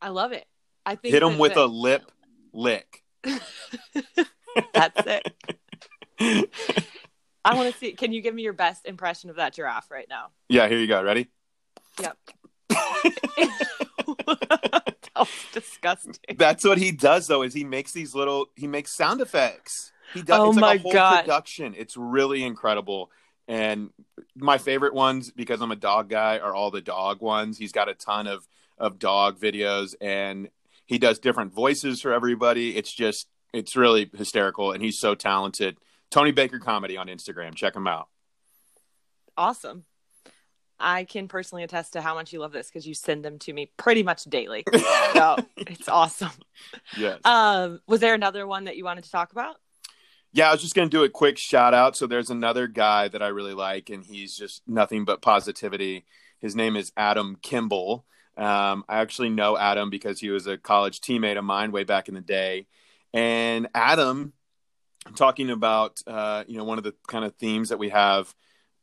I 0.00 0.08
love 0.08 0.32
it. 0.32 0.46
I 0.84 0.96
think 0.96 1.14
hit 1.14 1.22
him 1.22 1.38
with 1.38 1.54
the- 1.54 1.64
a 1.64 1.66
lip 1.66 2.10
lick. 2.52 3.02
That's 4.72 5.00
it. 5.06 5.32
I 7.44 7.54
want 7.54 7.72
to 7.72 7.78
see. 7.78 7.92
Can 7.92 8.12
you 8.12 8.22
give 8.22 8.34
me 8.34 8.42
your 8.42 8.52
best 8.52 8.86
impression 8.86 9.30
of 9.30 9.36
that 9.36 9.54
giraffe 9.54 9.90
right 9.90 10.06
now? 10.08 10.28
Yeah, 10.48 10.68
here 10.68 10.78
you 10.78 10.88
go. 10.88 11.02
Ready? 11.02 11.28
Yep. 12.00 12.16
that 12.70 14.94
was 15.16 15.28
disgusting. 15.52 16.14
That's 16.36 16.64
what 16.64 16.78
he 16.78 16.92
does 16.92 17.26
though. 17.26 17.42
Is 17.42 17.54
he 17.54 17.64
makes 17.64 17.92
these 17.92 18.14
little 18.14 18.46
he 18.56 18.66
makes 18.66 18.92
sound 18.92 19.20
effects. 19.20 19.92
He 20.16 20.22
does. 20.22 20.40
Oh 20.40 20.48
it's 20.48 20.56
like 20.58 20.62
my 20.62 20.74
a 20.74 20.78
whole 20.78 20.92
God. 20.92 21.20
production. 21.22 21.74
It's 21.76 21.96
really 21.96 22.42
incredible. 22.42 23.10
And 23.48 23.90
my 24.34 24.58
favorite 24.58 24.94
ones 24.94 25.30
because 25.30 25.60
I'm 25.60 25.70
a 25.70 25.76
dog 25.76 26.08
guy 26.08 26.38
are 26.38 26.54
all 26.54 26.70
the 26.70 26.80
dog 26.80 27.20
ones. 27.20 27.58
He's 27.58 27.72
got 27.72 27.88
a 27.88 27.94
ton 27.94 28.26
of 28.26 28.46
of 28.78 28.98
dog 28.98 29.40
videos 29.40 29.94
and 30.00 30.50
he 30.84 30.98
does 30.98 31.18
different 31.18 31.52
voices 31.52 32.00
for 32.00 32.12
everybody. 32.12 32.76
It's 32.76 32.92
just 32.92 33.28
it's 33.52 33.76
really 33.76 34.10
hysterical 34.16 34.72
and 34.72 34.82
he's 34.82 34.98
so 34.98 35.14
talented. 35.14 35.78
Tony 36.10 36.30
Baker 36.30 36.58
comedy 36.58 36.96
on 36.96 37.08
Instagram. 37.08 37.54
Check 37.54 37.74
him 37.74 37.86
out. 37.86 38.08
Awesome. 39.36 39.84
I 40.78 41.04
can 41.04 41.26
personally 41.26 41.64
attest 41.64 41.94
to 41.94 42.02
how 42.02 42.14
much 42.14 42.32
you 42.32 42.40
love 42.40 42.52
this 42.52 42.68
because 42.68 42.86
you 42.86 42.94
send 42.94 43.24
them 43.24 43.38
to 43.40 43.52
me 43.52 43.70
pretty 43.76 44.02
much 44.02 44.24
daily. 44.24 44.64
So 45.14 45.36
it's 45.56 45.88
awesome. 45.88 46.32
yes. 46.94 47.20
Um, 47.24 47.80
was 47.86 48.00
there 48.00 48.12
another 48.12 48.46
one 48.46 48.64
that 48.64 48.76
you 48.76 48.84
wanted 48.84 49.04
to 49.04 49.10
talk 49.10 49.32
about? 49.32 49.56
Yeah, 50.36 50.50
I 50.50 50.52
was 50.52 50.60
just 50.60 50.74
going 50.74 50.86
to 50.86 50.94
do 50.94 51.02
a 51.02 51.08
quick 51.08 51.38
shout 51.38 51.72
out. 51.72 51.96
So 51.96 52.06
there's 52.06 52.28
another 52.28 52.66
guy 52.66 53.08
that 53.08 53.22
I 53.22 53.28
really 53.28 53.54
like, 53.54 53.88
and 53.88 54.04
he's 54.04 54.36
just 54.36 54.60
nothing 54.68 55.06
but 55.06 55.22
positivity. 55.22 56.04
His 56.40 56.54
name 56.54 56.76
is 56.76 56.92
Adam 56.94 57.38
Kimble. 57.40 58.04
Um, 58.36 58.84
I 58.86 58.98
actually 58.98 59.30
know 59.30 59.56
Adam 59.56 59.88
because 59.88 60.20
he 60.20 60.28
was 60.28 60.46
a 60.46 60.58
college 60.58 61.00
teammate 61.00 61.38
of 61.38 61.44
mine 61.44 61.72
way 61.72 61.84
back 61.84 62.08
in 62.08 62.14
the 62.14 62.20
day. 62.20 62.66
And 63.14 63.68
Adam, 63.74 64.34
talking 65.14 65.48
about, 65.48 66.02
uh, 66.06 66.44
you 66.46 66.58
know, 66.58 66.64
one 66.64 66.76
of 66.76 66.84
the 66.84 66.92
kind 67.08 67.24
of 67.24 67.34
themes 67.36 67.70
that 67.70 67.78
we 67.78 67.88
have 67.88 68.34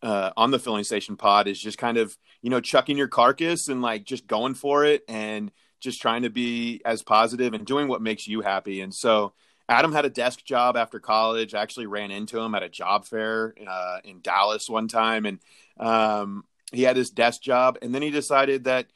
uh, 0.02 0.32
on 0.36 0.50
the 0.50 0.58
filling 0.58 0.84
station 0.84 1.18
pod 1.18 1.48
is 1.48 1.62
just 1.62 1.78
kind 1.78 1.98
of, 1.98 2.18
you 2.42 2.50
know, 2.50 2.62
chucking 2.62 2.98
your 2.98 3.08
carcass 3.08 3.68
and 3.68 3.84
like 3.84 4.06
just 4.06 4.26
going 4.26 4.56
for 4.56 4.86
it 4.86 5.04
and 5.08 5.52
just 5.80 6.02
trying 6.02 6.24
to 6.24 6.32
be 6.32 6.82
as 6.84 7.04
positive 7.04 7.54
and 7.54 7.64
doing 7.64 7.88
what 7.88 8.02
makes 8.02 8.28
you 8.28 8.42
happy. 8.42 8.82
And 8.82 8.92
so, 8.92 9.34
Adam 9.70 9.94
had 9.94 10.06
a 10.06 10.10
desk 10.10 10.44
job 10.44 10.76
after 10.76 11.00
college. 11.00 11.54
I 11.54 11.62
actually 11.62 11.88
ran 11.88 12.12
into 12.12 12.40
him 12.40 12.54
at 12.56 12.64
a 12.64 12.70
job 12.70 13.06
fair 13.06 13.56
uh, 13.66 14.00
in 14.04 14.22
Dallas 14.22 14.70
one 14.70 14.88
time, 14.88 15.26
and 15.26 15.40
um, 15.80 16.44
he 16.72 16.84
had 16.84 16.98
his 16.98 17.10
desk 17.10 17.42
job. 17.42 17.78
And 17.82 17.94
then 17.94 18.02
he 18.02 18.12
decided 18.12 18.66
that 18.66 18.88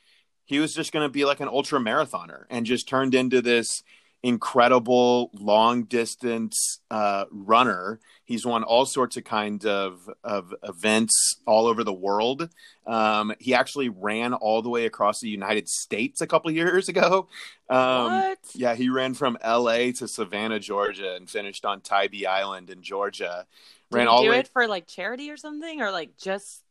he 0.46 0.60
was 0.60 0.74
just 0.74 0.92
going 0.92 1.06
to 1.06 1.12
be 1.12 1.26
like 1.26 1.40
an 1.40 1.48
ultra 1.48 1.80
marathoner, 1.80 2.46
and 2.50 2.66
just 2.66 2.88
turned 2.88 3.16
into 3.16 3.42
this 3.42 3.84
incredible 4.28 5.32
long 5.34 5.84
distance 5.84 6.82
uh, 6.92 7.24
runner. 7.32 7.98
He's 8.26 8.46
won 8.46 8.64
all 8.64 8.86
sorts 8.86 9.16
of 9.16 9.24
kind 9.24 9.66
of 9.66 10.10
of 10.22 10.54
events 10.64 11.38
all 11.46 11.66
over 11.66 11.86
the 11.86 11.94
world. 11.94 12.50
Um, 12.86 13.34
he 13.40 13.54
actually 13.54 13.88
ran 13.88 14.34
all 14.34 14.62
the 14.62 14.70
way 14.70 14.86
across 14.86 15.22
the 15.22 15.30
United 15.30 15.70
States 15.70 16.20
a 16.20 16.28
couple 16.28 16.52
years 16.52 16.90
ago. 16.90 17.28
Um, 17.70 18.12
what? 18.12 18.40
yeah, 18.54 18.76
he 18.76 18.90
ran 18.90 19.14
from 19.14 19.38
L.A. 19.42 19.92
to 19.94 20.08
Savannah, 20.08 20.60
Georgia, 20.60 21.16
and 21.16 21.30
finished 21.30 21.66
on 21.66 21.82
Tybee 21.82 22.26
Island 22.26 22.70
in 22.70 22.82
Georgia. 22.82 23.46
Did 23.92 23.98
ran 23.98 24.06
he 24.06 24.10
all 24.10 24.22
do 24.22 24.28
the 24.28 24.32
way. 24.32 24.40
it 24.40 24.48
for 24.48 24.68
like 24.68 24.88
charity 24.88 25.32
or 25.32 25.38
something, 25.38 25.82
or 25.82 25.92
like 25.92 26.18
just? 26.18 26.64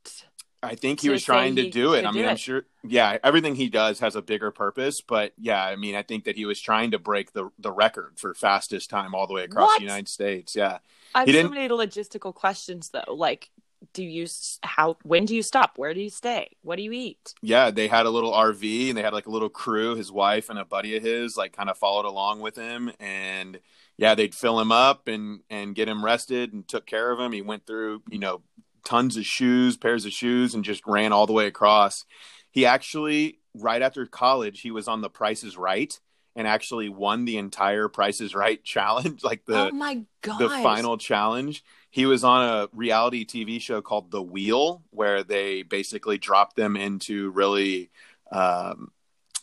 I 0.67 0.75
think 0.75 1.01
he 1.01 1.09
was 1.11 1.25
trying 1.25 1.57
to 1.57 1.71
do 1.71 1.95
it. 1.95 2.05
I 2.05 2.11
mean, 2.13 2.25
I'm 2.27 2.33
it? 2.35 2.41
sure. 2.41 2.65
Yeah, 2.85 3.19
everything 3.25 3.55
he 3.55 3.69
does 3.69 4.01
has 4.01 4.17
a 4.17 4.23
bigger 4.23 4.51
purpose, 4.51 5.01
but 5.01 5.33
yeah, 5.39 5.65
I 5.65 5.77
mean, 5.77 5.95
I 5.95 6.03
think 6.03 6.25
that 6.25 6.37
he 6.37 6.45
was 6.47 6.61
trying 6.61 6.93
to 6.93 6.99
break 6.99 7.33
the 7.33 7.51
the 7.59 7.73
record 7.73 8.15
for 8.19 8.35
fastest 8.35 8.91
time 8.91 9.15
all 9.15 9.27
the 9.27 9.35
way 9.35 9.45
across 9.45 9.73
What? 9.73 9.79
the 9.79 9.85
United 9.85 10.09
States. 10.09 10.55
Yeah, 10.57 10.79
I 11.15 11.21
have 11.21 11.31
so 11.31 11.49
many 11.49 11.69
logistical 11.69 12.35
questions 12.35 12.91
though. 12.91 13.15
Like, 13.15 13.51
do 13.93 14.03
you 14.03 14.27
how? 14.63 14.97
When 15.03 15.25
do 15.25 15.35
you 15.35 15.43
stop? 15.43 15.79
Where 15.79 15.95
do 15.95 16.01
you 16.01 16.11
stay? 16.11 16.57
What 16.63 16.77
do 16.77 16.83
you 16.83 16.93
eat? 16.93 17.35
yeah. 17.43 17.71
They 17.71 17.89
had 17.89 18.07
a 18.07 18.11
little 18.11 18.33
RV 18.33 18.89
and 18.89 18.97
they 18.99 19.03
had 19.03 19.13
like 19.13 19.27
a 19.27 19.31
little 19.31 19.49
crew. 19.49 19.95
His 19.97 20.13
wife 20.13 20.49
and 20.51 20.59
a 20.59 20.65
buddy 20.65 20.97
of 20.97 21.03
his 21.03 21.37
like 21.37 21.53
kind 21.57 21.71
of 21.71 21.79
followed 21.79 22.05
along 22.07 22.41
with 22.41 22.57
him, 22.57 22.93
and 23.01 23.61
yeah, 23.97 24.15
they'd 24.15 24.35
fill 24.35 24.61
him 24.61 24.73
up 24.73 25.09
and 25.09 25.41
and 25.51 25.75
get 25.75 25.89
him 25.89 26.05
rested 26.05 26.53
and 26.53 26.67
took 26.69 26.87
care 26.87 27.11
of 27.11 27.19
him. 27.21 27.33
He 27.33 27.43
went 27.43 27.67
through 27.67 28.03
you 28.11 28.19
know 28.19 28.43
tons 28.87 29.17
of 29.17 29.27
shoes, 29.27 29.77
pairs 29.77 30.07
of 30.07 30.13
shoes, 30.13 30.55
and 30.55 30.65
just 30.65 30.87
ran 30.87 31.13
all 31.13 31.27
the 31.27 31.33
way 31.33 31.47
across. 31.47 32.05
He 32.51 32.65
actually, 32.65 33.41
right 33.53 33.83
after 33.83 34.07
college, 34.07 34.61
he 34.61 34.71
was 34.71 34.89
on 34.89 35.03
The 35.03 35.11
Price 35.11 35.45
is 35.45 35.59
Right, 35.59 35.99
and 36.35 36.47
actually 36.47 36.89
won 36.89 37.25
the 37.25 37.37
entire 37.37 37.89
Price 37.89 38.21
is 38.21 38.35
Right 38.35 38.63
challenge, 38.65 39.23
like 39.23 39.45
the 39.45 39.69
oh 39.69 39.71
my 39.73 40.03
god, 40.23 40.39
the 40.39 40.49
final 40.49 40.97
challenge. 40.97 41.65
He 41.91 42.07
was 42.07 42.25
on 42.25 42.43
a 42.43 42.69
reality 42.73 43.27
TV 43.27 43.61
show 43.61 43.83
called 43.83 44.11
The 44.11 44.23
Wheel, 44.23 44.83
where 44.91 45.25
they 45.25 45.63
basically 45.63 46.17
dropped 46.17 46.55
them 46.55 46.77
into 46.77 47.31
really 47.31 47.91
um, 48.31 48.93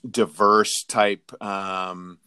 diverse 0.09 0.83
type 0.87 1.31
um, 1.43 2.19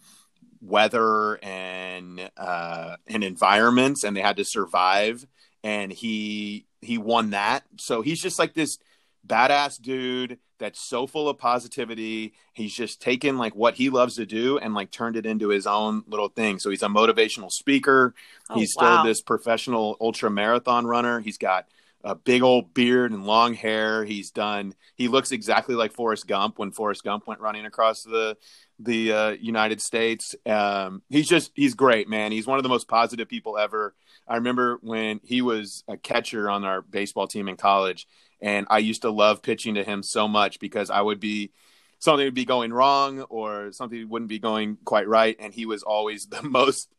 weather 0.61 1.43
and 1.43 2.29
uh, 2.37 2.97
and 3.07 3.23
environments, 3.23 4.03
and 4.03 4.15
they 4.15 4.21
had 4.21 4.37
to 4.37 4.45
survive. 4.45 5.25
And 5.63 5.91
he 5.91 6.66
he 6.81 6.97
won 6.97 7.31
that, 7.31 7.63
so 7.77 8.01
he's 8.01 8.21
just 8.21 8.39
like 8.39 8.53
this 8.53 8.77
badass 9.25 9.81
dude 9.81 10.39
that's 10.59 10.79
so 10.79 11.05
full 11.07 11.29
of 11.29 11.37
positivity. 11.37 12.33
He's 12.53 12.73
just 12.73 13.01
taken 13.01 13.37
like 13.37 13.55
what 13.55 13.75
he 13.75 13.89
loves 13.89 14.15
to 14.15 14.25
do 14.25 14.57
and 14.57 14.73
like 14.73 14.91
turned 14.91 15.15
it 15.15 15.25
into 15.25 15.49
his 15.49 15.67
own 15.67 16.03
little 16.07 16.29
thing. 16.29 16.59
So 16.59 16.69
he's 16.69 16.83
a 16.83 16.87
motivational 16.87 17.51
speaker. 17.51 18.13
Oh, 18.49 18.55
he's 18.55 18.73
wow. 18.75 19.01
still 19.01 19.05
this 19.05 19.21
professional 19.21 19.97
ultra 20.01 20.29
marathon 20.29 20.87
runner. 20.87 21.19
He's 21.19 21.37
got 21.37 21.67
a 22.03 22.15
big 22.15 22.41
old 22.41 22.73
beard 22.73 23.11
and 23.11 23.25
long 23.25 23.53
hair. 23.53 24.05
He's 24.05 24.31
done. 24.31 24.73
He 24.95 25.07
looks 25.07 25.31
exactly 25.31 25.75
like 25.75 25.93
Forrest 25.93 26.27
Gump 26.27 26.59
when 26.59 26.71
Forrest 26.71 27.03
Gump 27.03 27.27
went 27.27 27.41
running 27.41 27.65
across 27.65 28.03
the 28.03 28.37
the 28.79 29.11
uh, 29.11 29.29
United 29.31 29.81
States. 29.81 30.35
Um, 30.45 31.01
he's 31.09 31.27
just 31.27 31.51
he's 31.55 31.73
great, 31.73 32.07
man. 32.07 32.31
He's 32.31 32.47
one 32.47 32.59
of 32.59 32.63
the 32.63 32.69
most 32.69 32.87
positive 32.87 33.27
people 33.27 33.57
ever. 33.57 33.95
I 34.27 34.35
remember 34.35 34.77
when 34.81 35.19
he 35.23 35.41
was 35.41 35.83
a 35.87 35.97
catcher 35.97 36.49
on 36.49 36.63
our 36.63 36.81
baseball 36.81 37.27
team 37.27 37.47
in 37.47 37.55
college, 37.55 38.07
and 38.41 38.67
I 38.69 38.79
used 38.79 39.01
to 39.01 39.09
love 39.09 39.41
pitching 39.41 39.75
to 39.75 39.83
him 39.83 40.03
so 40.03 40.27
much 40.27 40.59
because 40.59 40.89
I 40.89 41.01
would 41.01 41.19
be 41.19 41.51
something 41.99 42.25
would 42.25 42.33
be 42.33 42.45
going 42.45 42.71
wrong 42.71 43.21
or 43.21 43.71
something 43.71 44.07
wouldn't 44.09 44.29
be 44.29 44.39
going 44.39 44.77
quite 44.85 45.07
right, 45.07 45.35
and 45.39 45.53
he 45.53 45.65
was 45.65 45.83
always 45.83 46.25
the 46.27 46.43
most 46.43 46.89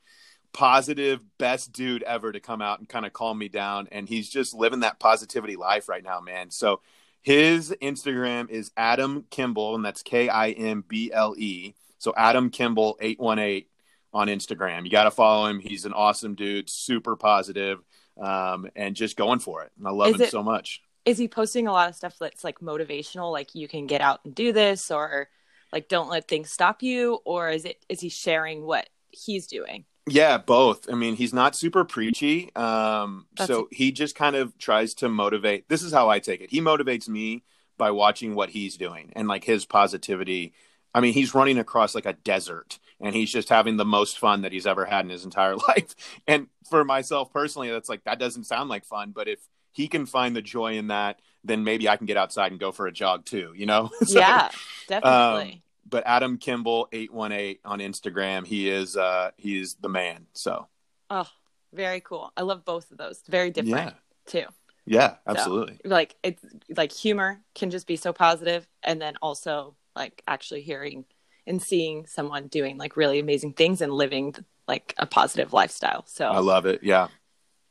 positive, 0.52 1.20
best 1.38 1.72
dude 1.72 2.02
ever 2.02 2.32
to 2.32 2.40
come 2.40 2.60
out 2.62 2.78
and 2.78 2.88
kind 2.88 3.06
of 3.06 3.12
calm 3.12 3.38
me 3.38 3.48
down. 3.48 3.88
And 3.92 4.08
he's 4.08 4.28
just 4.28 4.54
living 4.54 4.80
that 4.80 4.98
positivity 4.98 5.56
life 5.56 5.88
right 5.88 6.02
now, 6.02 6.20
man. 6.20 6.50
So 6.50 6.80
his 7.22 7.70
Instagram 7.82 8.48
is 8.50 8.70
Adam 8.76 9.24
Kimble, 9.30 9.74
and 9.74 9.84
that's 9.84 10.02
K 10.02 10.28
I 10.28 10.50
M 10.50 10.84
B 10.86 11.10
L 11.12 11.34
E. 11.36 11.74
So 11.98 12.14
Adam 12.16 12.50
Kimble 12.50 12.98
one 13.18 13.38
eight 13.38 13.68
on 14.12 14.28
Instagram. 14.28 14.84
You 14.84 14.90
got 14.90 15.04
to 15.04 15.10
follow 15.10 15.46
him. 15.46 15.58
He's 15.60 15.84
an 15.84 15.92
awesome 15.92 16.34
dude, 16.34 16.70
super 16.70 17.16
positive, 17.16 17.80
um, 18.18 18.68
and 18.74 18.96
just 18.96 19.16
going 19.16 19.40
for 19.40 19.62
it. 19.62 19.72
And 19.78 19.86
I 19.86 19.90
love 19.90 20.08
Is 20.10 20.14
him 20.16 20.22
it- 20.22 20.30
so 20.30 20.42
much. 20.42 20.80
is 21.04 21.18
he 21.18 21.28
posting 21.28 21.66
a 21.66 21.72
lot 21.72 21.88
of 21.88 21.94
stuff 21.96 22.16
that's 22.18 22.44
like 22.44 22.60
motivational 22.60 23.30
like 23.32 23.54
you 23.54 23.68
can 23.68 23.86
get 23.86 24.00
out 24.00 24.20
and 24.24 24.34
do 24.34 24.52
this 24.52 24.90
or 24.90 25.28
like 25.72 25.88
don't 25.88 26.08
let 26.10 26.26
things 26.28 26.50
stop 26.50 26.82
you 26.82 27.18
or 27.24 27.50
is 27.50 27.64
it 27.64 27.84
is 27.88 28.00
he 28.00 28.08
sharing 28.08 28.64
what 28.64 28.88
he's 29.10 29.46
doing 29.46 29.84
Yeah, 30.10 30.38
both. 30.38 30.88
I 30.90 30.94
mean, 30.94 31.16
he's 31.16 31.32
not 31.32 31.56
super 31.56 31.84
preachy. 31.84 32.54
Um, 32.56 33.26
That's- 33.36 33.48
so 33.48 33.68
he 33.70 33.92
just 33.92 34.14
kind 34.14 34.36
of 34.36 34.56
tries 34.58 34.94
to 34.94 35.08
motivate. 35.08 35.68
This 35.68 35.82
is 35.82 35.92
how 35.92 36.08
I 36.08 36.18
take 36.18 36.40
it. 36.40 36.50
He 36.50 36.60
motivates 36.60 37.08
me 37.08 37.44
by 37.76 37.90
watching 37.90 38.34
what 38.34 38.50
he's 38.50 38.76
doing 38.76 39.12
and 39.14 39.28
like 39.28 39.44
his 39.44 39.64
positivity. 39.64 40.52
I 40.94 41.00
mean, 41.00 41.12
he's 41.12 41.34
running 41.34 41.58
across 41.58 41.94
like 41.94 42.06
a 42.06 42.12
desert 42.14 42.78
and 43.00 43.14
he's 43.14 43.30
just 43.30 43.48
having 43.48 43.76
the 43.76 43.84
most 43.84 44.18
fun 44.18 44.42
that 44.42 44.52
he's 44.52 44.66
ever 44.66 44.84
had 44.84 45.04
in 45.04 45.10
his 45.10 45.24
entire 45.30 45.56
life. 45.56 45.94
And 46.26 46.48
for 46.68 46.84
myself 46.84 47.32
personally, 47.32 47.70
that's 47.70 47.88
like, 47.88 48.04
that 48.04 48.18
doesn't 48.18 48.44
sound 48.44 48.68
like 48.68 48.84
fun. 48.84 49.12
But 49.14 49.28
if 49.28 49.38
he 49.72 49.86
can 49.88 50.06
find 50.06 50.34
the 50.34 50.42
joy 50.42 50.76
in 50.76 50.88
that, 50.88 51.20
then 51.44 51.62
maybe 51.62 51.88
I 51.88 51.96
can 51.96 52.06
get 52.06 52.16
outside 52.16 52.50
and 52.50 52.60
go 52.60 52.72
for 52.72 52.86
a 52.86 52.92
jog 52.92 53.24
too, 53.24 53.52
you 53.54 53.66
know? 53.66 53.90
So, 54.04 54.18
yeah 54.18 54.50
definitely 54.88 55.62
but 55.88 56.04
Adam 56.06 56.38
Kimble 56.38 56.88
eight 56.92 57.12
one 57.12 57.32
eight 57.32 57.60
on 57.64 57.78
Instagram, 57.80 58.46
he 58.46 58.68
is 58.68 58.96
uh 58.96 59.30
he's 59.36 59.74
the 59.74 59.88
man. 59.88 60.26
So 60.32 60.68
oh 61.10 61.28
very 61.72 62.00
cool 62.00 62.32
i 62.36 62.42
love 62.42 62.64
both 62.64 62.90
of 62.90 62.98
those 62.98 63.22
very 63.28 63.50
different 63.50 63.92
yeah. 63.92 63.92
too 64.26 64.44
yeah, 64.90 65.16
absolutely. 65.26 65.78
like 65.84 66.16
it's 66.22 66.42
like 66.74 66.92
humor 66.92 67.40
can 67.54 67.68
just 67.68 67.86
be 67.86 67.96
so 67.96 68.10
positive 68.10 68.66
and 68.82 69.02
then 69.02 69.16
also 69.20 69.76
like 69.94 70.22
actually 70.26 70.62
hearing 70.62 71.04
and 71.46 71.60
seeing 71.60 72.06
someone 72.06 72.46
doing 72.46 72.78
like 72.78 72.96
really 72.96 73.18
amazing 73.18 73.52
things 73.52 73.82
and 73.82 73.92
living 73.92 74.34
like 74.66 74.94
a 74.96 75.04
positive 75.04 75.52
lifestyle 75.52 76.06
so 76.06 76.26
I 76.28 76.38
love 76.38 76.64
it. 76.64 76.82
Yeah. 76.82 77.08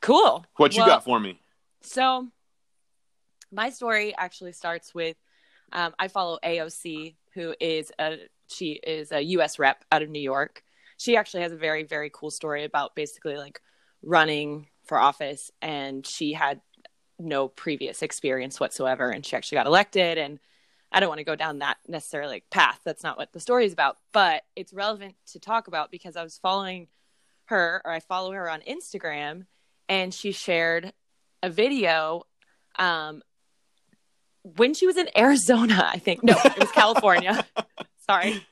cool 0.00 0.46
What 0.58 0.76
you 0.76 0.82
Well, 0.82 0.90
got 0.90 1.04
for 1.04 1.18
me? 1.18 1.40
So, 1.80 2.28
my 3.50 3.70
story 3.70 4.14
actually 4.16 4.52
starts 4.52 4.94
with 4.94 5.16
um, 5.72 5.94
I 5.98 6.06
follow 6.06 6.38
AOC, 6.44 7.16
who 7.38 7.54
is 7.60 7.92
a 8.00 8.18
she 8.48 8.72
is 8.72 9.12
a 9.12 9.20
U.S. 9.20 9.58
rep 9.58 9.84
out 9.92 10.02
of 10.02 10.10
New 10.10 10.20
York. 10.20 10.64
She 10.96 11.16
actually 11.16 11.44
has 11.44 11.52
a 11.52 11.56
very 11.56 11.84
very 11.84 12.10
cool 12.12 12.32
story 12.32 12.64
about 12.64 12.96
basically 12.96 13.36
like 13.36 13.60
running 14.02 14.66
for 14.84 14.98
office, 14.98 15.52
and 15.62 16.04
she 16.04 16.32
had 16.32 16.60
no 17.18 17.46
previous 17.46 18.02
experience 18.02 18.58
whatsoever, 18.58 19.10
and 19.10 19.24
she 19.24 19.36
actually 19.36 19.56
got 19.56 19.66
elected. 19.66 20.18
And 20.18 20.40
I 20.90 20.98
don't 20.98 21.08
want 21.08 21.20
to 21.20 21.24
go 21.24 21.36
down 21.36 21.60
that 21.60 21.76
necessarily 21.86 22.42
path. 22.50 22.80
That's 22.84 23.04
not 23.04 23.18
what 23.18 23.32
the 23.32 23.40
story 23.40 23.66
is 23.66 23.72
about, 23.72 23.98
but 24.12 24.42
it's 24.56 24.72
relevant 24.72 25.14
to 25.32 25.38
talk 25.38 25.68
about 25.68 25.92
because 25.92 26.16
I 26.16 26.24
was 26.24 26.38
following 26.38 26.88
her, 27.46 27.80
or 27.84 27.92
I 27.92 28.00
follow 28.00 28.32
her 28.32 28.50
on 28.50 28.60
Instagram, 28.62 29.46
and 29.88 30.12
she 30.12 30.32
shared 30.32 30.92
a 31.42 31.50
video 31.50 32.24
um 32.80 33.22
when 34.56 34.74
she 34.74 34.86
was 34.86 34.96
in 34.96 35.08
Arizona, 35.16 35.90
I 35.92 35.98
think. 35.98 36.22
No, 36.22 36.34
it 36.44 36.58
was 36.58 36.70
California. 36.72 37.44
Sorry. 38.06 38.44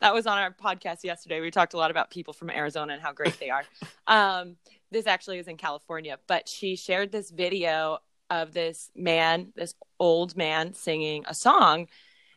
That 0.00 0.12
was 0.12 0.26
on 0.26 0.38
our 0.38 0.50
podcast 0.50 1.04
yesterday. 1.04 1.40
We 1.40 1.50
talked 1.50 1.74
a 1.74 1.78
lot 1.78 1.90
about 1.90 2.10
people 2.10 2.34
from 2.34 2.50
Arizona 2.50 2.92
and 2.92 3.02
how 3.02 3.12
great 3.12 3.38
they 3.38 3.50
are. 3.50 3.64
Um, 4.08 4.56
this 4.92 5.08
actually 5.08 5.38
is 5.38 5.48
in 5.48 5.56
California, 5.56 6.16
but 6.28 6.48
she 6.48 6.76
shared 6.76 7.10
this 7.10 7.32
video 7.32 7.98
of 8.30 8.52
this 8.52 8.88
man, 8.94 9.52
this 9.56 9.74
old 9.98 10.36
man 10.36 10.74
singing 10.74 11.24
a 11.26 11.34
song. 11.34 11.88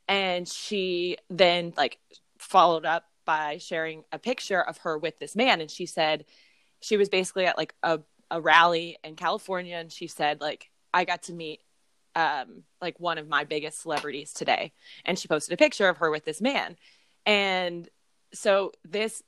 And 0.08 0.48
she 0.48 1.18
then 1.30 1.74
like 1.78 2.00
followed 2.40 2.86
up 2.86 3.06
by 3.24 3.60
sharing 3.60 4.04
a 4.12 4.18
picture 4.18 4.60
of 4.60 4.80
her 4.80 4.98
with 4.98 5.20
this 5.20 5.36
man. 5.36 5.62
And 5.62 5.70
she 5.70 5.86
said 5.86 6.26
she 6.82 6.98
was 6.98 7.08
basically 7.08 7.46
at 7.46 7.56
like 7.56 7.76
a, 7.84 8.00
a 8.32 8.42
rally 8.42 8.98
in 9.04 9.16
California. 9.16 9.78
And 9.78 9.92
she 9.92 10.08
said, 10.08 10.42
like, 10.42 10.72
I 10.92 11.06
got 11.06 11.22
to 11.24 11.34
meet 11.34 11.62
um, 12.16 12.64
like 12.82 13.00
one 13.00 13.18
of 13.18 13.28
my 13.28 13.44
biggest 13.44 13.82
celebrities 13.82 14.34
today. 14.34 14.72
And 15.06 15.18
she 15.18 15.28
posted 15.28 15.54
a 15.54 15.58
picture 15.58 15.88
of 15.90 15.98
her 15.98 16.10
with 16.12 16.26
this 16.26 16.42
man. 16.42 16.78
And 17.26 17.88
so 18.34 18.72
this, 18.84 19.24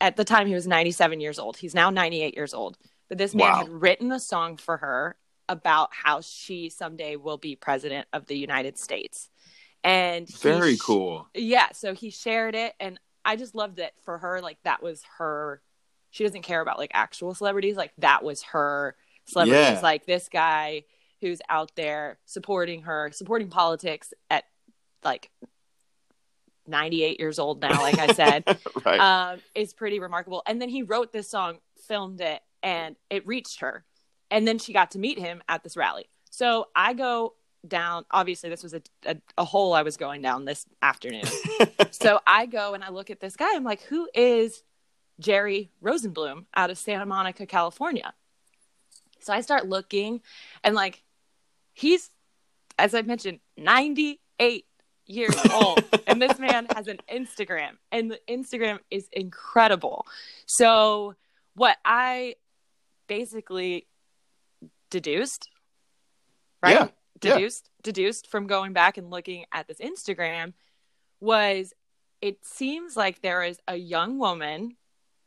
at 0.00 0.16
the 0.16 0.24
time, 0.24 0.46
he 0.46 0.54
was 0.54 0.66
97 0.66 1.20
years 1.20 1.38
old. 1.38 1.56
He's 1.56 1.74
now 1.74 1.90
98 1.90 2.34
years 2.34 2.54
old. 2.54 2.78
But 3.08 3.18
this 3.18 3.34
man 3.34 3.50
Wow. 3.52 3.56
had 3.58 3.68
written 3.68 4.12
a 4.12 4.20
song 4.20 4.56
for 4.56 4.76
her 4.78 5.16
about 5.48 5.90
how 5.92 6.20
she 6.22 6.70
someday 6.70 7.16
will 7.16 7.36
be 7.38 7.54
president 7.56 8.06
of 8.12 8.26
the 8.26 8.36
United 8.38 8.78
States. 8.78 9.28
And 9.82 10.26
he 10.28 10.34
Very 10.38 10.78
cool. 10.78 11.28
yeah 11.34 11.68
so 11.72 11.92
he 11.92 12.08
shared 12.08 12.54
it 12.54 12.72
and 12.80 12.98
i 13.26 13.36
just 13.36 13.54
loved 13.54 13.78
it 13.78 13.92
for 14.02 14.16
her 14.16 14.40
like 14.40 14.56
that 14.64 14.82
was 14.82 15.02
her 15.18 15.60
she 16.10 16.24
doesn't 16.24 16.40
care 16.40 16.62
about 16.62 16.78
like 16.78 16.90
actual 16.94 17.34
celebrities 17.34 17.76
like 17.76 17.92
that 17.98 18.24
was 18.24 18.42
her 18.44 18.96
celebrities 19.26 19.60
Yeah. 19.76 19.80
like 19.82 20.06
this 20.06 20.30
guy 20.32 20.84
who's 21.24 21.40
out 21.48 21.72
there 21.74 22.18
supporting 22.26 22.82
her 22.82 23.10
supporting 23.12 23.48
politics 23.48 24.12
at 24.30 24.44
like 25.02 25.30
98 26.66 27.18
years 27.18 27.38
old 27.38 27.60
now 27.60 27.82
like 27.82 27.98
i 27.98 28.06
said 28.12 28.44
right. 28.84 29.00
um, 29.00 29.40
is 29.54 29.72
pretty 29.72 29.98
remarkable. 30.00 30.42
And 30.46 30.60
then 30.60 30.68
he 30.68 30.82
wrote 30.82 31.12
this 31.12 31.28
song, 31.28 31.58
filmed 31.86 32.20
it, 32.20 32.40
and 32.62 32.96
it 33.10 33.26
reached 33.26 33.60
her. 33.60 33.84
And 34.30 34.46
then 34.46 34.58
she 34.58 34.72
got 34.72 34.92
to 34.92 34.98
meet 34.98 35.18
him 35.18 35.42
at 35.48 35.62
this 35.62 35.76
rally. 35.76 36.08
So 36.30 36.68
I 36.74 36.94
go 36.94 37.34
down. 37.66 38.04
Obviously, 38.10 38.50
this 38.50 38.62
was 38.62 38.74
a, 38.74 38.82
a, 39.06 39.16
a 39.38 39.44
hole 39.44 39.72
I 39.72 39.82
was 39.82 39.96
going 39.96 40.22
down 40.22 40.44
this 40.44 40.66
afternoon. 40.82 41.24
so 41.90 42.20
I 42.26 42.46
go 42.46 42.74
and 42.74 42.82
I 42.82 42.90
look 42.90 43.10
at 43.10 43.20
this 43.20 43.36
guy. 43.36 43.54
I'm 43.54 43.64
like, 43.64 43.82
who 43.82 44.08
is 44.14 44.62
Jerry 45.20 45.70
Rosenblum 45.82 46.46
out 46.54 46.70
of 46.70 46.78
Santa 46.78 47.06
Monica, 47.06 47.46
California? 47.46 48.14
So 49.20 49.32
I 49.32 49.40
start 49.40 49.66
looking, 49.66 50.20
and 50.62 50.74
like, 50.74 51.02
he's, 51.74 52.10
as 52.78 52.94
I 52.94 53.02
mentioned, 53.02 53.40
98 53.56 54.64
years 55.06 55.36
old 55.52 55.84
and 56.06 56.22
this 56.22 56.38
man 56.38 56.66
has 56.74 56.88
an 56.88 56.98
Instagram 57.12 57.72
and 57.92 58.10
the 58.10 58.20
Instagram 58.28 58.78
is 58.90 59.08
incredible. 59.12 60.06
So 60.46 61.14
what 61.54 61.76
I 61.84 62.36
basically 63.06 63.86
deduced 64.90 65.50
right? 66.64 66.72
Yeah, 66.72 66.88
yeah. 67.22 67.34
Deduced 67.34 67.70
deduced 67.82 68.30
from 68.30 68.46
going 68.46 68.72
back 68.72 68.96
and 68.96 69.10
looking 69.10 69.44
at 69.52 69.68
this 69.68 69.78
Instagram 69.78 70.54
was 71.20 71.72
it 72.20 72.44
seems 72.44 72.96
like 72.96 73.20
there 73.20 73.42
is 73.42 73.58
a 73.68 73.76
young 73.76 74.18
woman 74.18 74.76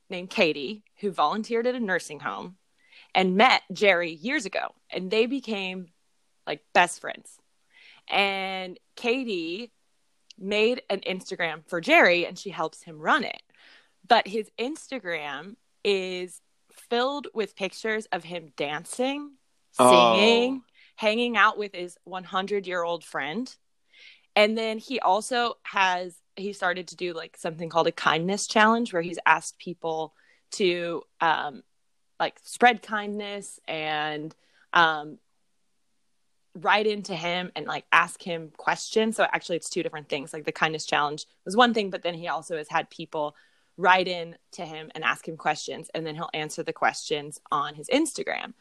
named 0.10 0.30
Katie 0.30 0.84
who 1.00 1.12
volunteered 1.12 1.68
at 1.68 1.76
a 1.76 1.80
nursing 1.80 2.20
home 2.20 2.58
and 3.14 3.36
met 3.36 3.62
Jerry 3.72 4.12
years 4.12 4.46
ago 4.46 4.74
and 4.90 5.12
they 5.12 5.26
became 5.26 5.88
like 6.48 6.62
best 6.74 7.02
friends. 7.02 7.38
And 8.10 8.80
Katie 8.96 9.72
made 10.40 10.82
an 10.90 11.02
Instagram 11.02 11.68
for 11.68 11.82
Jerry 11.82 12.26
and 12.26 12.38
she 12.40 12.50
helps 12.50 12.82
him 12.84 13.00
run 13.00 13.24
it. 13.24 13.42
But 14.08 14.28
his 14.28 14.50
Instagram 14.58 15.56
is 15.84 16.42
filled 16.72 17.28
with 17.34 17.56
pictures 17.56 18.06
of 18.12 18.24
him 18.24 18.54
dancing, 18.56 19.32
singing, 19.74 20.62
Oh. 20.62 20.64
hanging 20.96 21.36
out 21.36 21.58
with 21.58 21.76
his 21.76 21.98
100 22.06 22.66
year 22.66 22.84
old 22.84 23.04
friend. 23.04 23.54
And 24.36 24.58
then 24.58 24.78
he 24.78 25.00
also 25.00 25.56
has, 25.64 26.16
he 26.36 26.54
started 26.54 26.88
to 26.90 26.96
do 26.96 27.14
like 27.14 27.36
something 27.38 27.70
called 27.70 27.88
a 27.88 27.92
kindness 27.92 28.48
challenge 28.48 28.94
where 28.94 29.02
he's 29.02 29.20
asked 29.26 29.58
people 29.58 30.14
to 30.52 31.02
um, 31.20 31.64
like 32.20 32.40
spread 32.44 32.82
kindness 32.82 33.60
and 33.68 34.34
um, 34.74 35.18
write 36.60 36.88
into 36.88 37.16
him 37.16 37.52
and 37.56 37.66
like 37.66 37.86
ask 37.92 38.22
him 38.22 38.52
questions. 38.58 39.16
So 39.16 39.26
actually, 39.32 39.58
it's 39.58 39.70
two 39.70 39.84
different 39.84 40.10
things. 40.10 40.34
Like 40.34 40.46
the 40.46 40.52
kindness 40.52 40.86
challenge 40.86 41.26
was 41.46 41.56
one 41.56 41.74
thing, 41.74 41.90
but 41.90 42.02
then 42.02 42.14
he 42.14 42.28
also 42.28 42.58
has 42.58 42.68
had 42.68 42.90
people 42.90 43.36
write 43.78 44.08
in 44.08 44.36
to 44.54 44.66
him 44.66 44.92
and 44.96 45.04
ask 45.04 45.28
him 45.28 45.38
questions, 45.38 45.90
and 45.94 46.06
then 46.06 46.16
he'll 46.16 46.30
answer 46.34 46.64
the 46.64 46.74
questions 46.74 47.40
on 47.52 47.76
his 47.76 47.88
Instagram. 47.90 48.54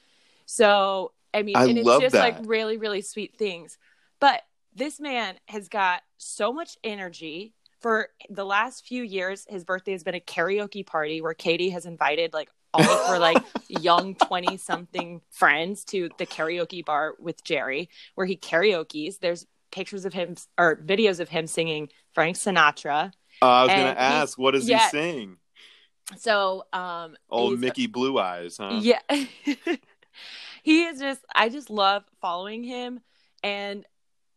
So 0.45 1.13
I 1.33 1.43
mean, 1.43 1.57
I 1.57 1.65
and 1.65 1.79
it's 1.79 2.01
just 2.01 2.13
that. 2.13 2.21
like 2.21 2.37
really, 2.47 2.77
really 2.77 3.03
sweet 3.03 3.37
things. 3.37 3.79
But 4.21 4.43
this 4.75 5.01
man 5.01 5.37
has 5.49 5.69
got 5.69 6.03
so 6.19 6.53
much 6.53 6.77
energy. 6.85 7.55
For 7.81 8.09
the 8.31 8.45
last 8.45 8.87
few 8.87 9.03
years, 9.03 9.47
his 9.49 9.63
birthday 9.63 9.93
has 9.93 10.03
been 10.03 10.15
a 10.15 10.21
karaoke 10.21 10.85
party 10.85 11.21
where 11.21 11.35
Katie 11.35 11.71
has 11.71 11.87
invited 11.87 12.33
like 12.33 12.51
all 12.77 12.91
of 12.91 13.09
her 13.09 13.19
like 13.19 13.43
young 13.69 14.15
20 14.15 14.57
something 14.57 15.21
friends 15.31 15.85
to 15.85 16.09
the 16.19 16.27
karaoke 16.27 16.85
bar 16.85 17.15
with 17.19 17.43
Jerry 17.45 17.89
where 18.15 18.27
he 18.27 18.37
karaoke's. 18.37 19.19
There's 19.19 19.47
pictures 19.71 20.05
of 20.05 20.13
him 20.13 20.37
or 20.59 20.77
videos 20.77 21.21
of 21.21 21.29
him 21.29 21.47
singing 21.47 21.89
Frank 22.13 22.37
Sinatra. 22.37 23.13
Uh, 23.43 23.47
I 23.47 23.63
was 23.65 23.73
going 23.73 23.95
to 23.95 24.01
ask, 24.01 24.39
what 24.39 24.55
does 24.55 24.69
yeah. 24.69 24.85
he 24.85 24.91
sing? 24.91 25.37
So, 26.17 26.65
um, 26.73 27.17
Old 27.29 27.59
Mickey 27.59 27.87
Blue 27.87 28.19
Eyes, 28.19 28.57
huh? 28.59 28.79
yeah. 28.81 29.01
he 30.63 30.85
is 30.85 31.01
just, 31.01 31.21
I 31.35 31.49
just 31.49 31.69
love 31.69 32.05
following 32.21 32.63
him. 32.63 33.01
And 33.43 33.85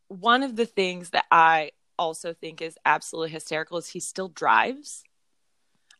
one 0.08 0.44
of 0.44 0.56
the 0.56 0.66
things 0.66 1.12
that 1.12 1.26
I 1.32 1.72
also 1.98 2.34
think 2.34 2.62
is 2.62 2.78
absolutely 2.86 3.30
hysterical 3.32 3.78
is 3.78 3.88
he 3.88 4.00
still 4.00 4.30
drives. 4.30 5.04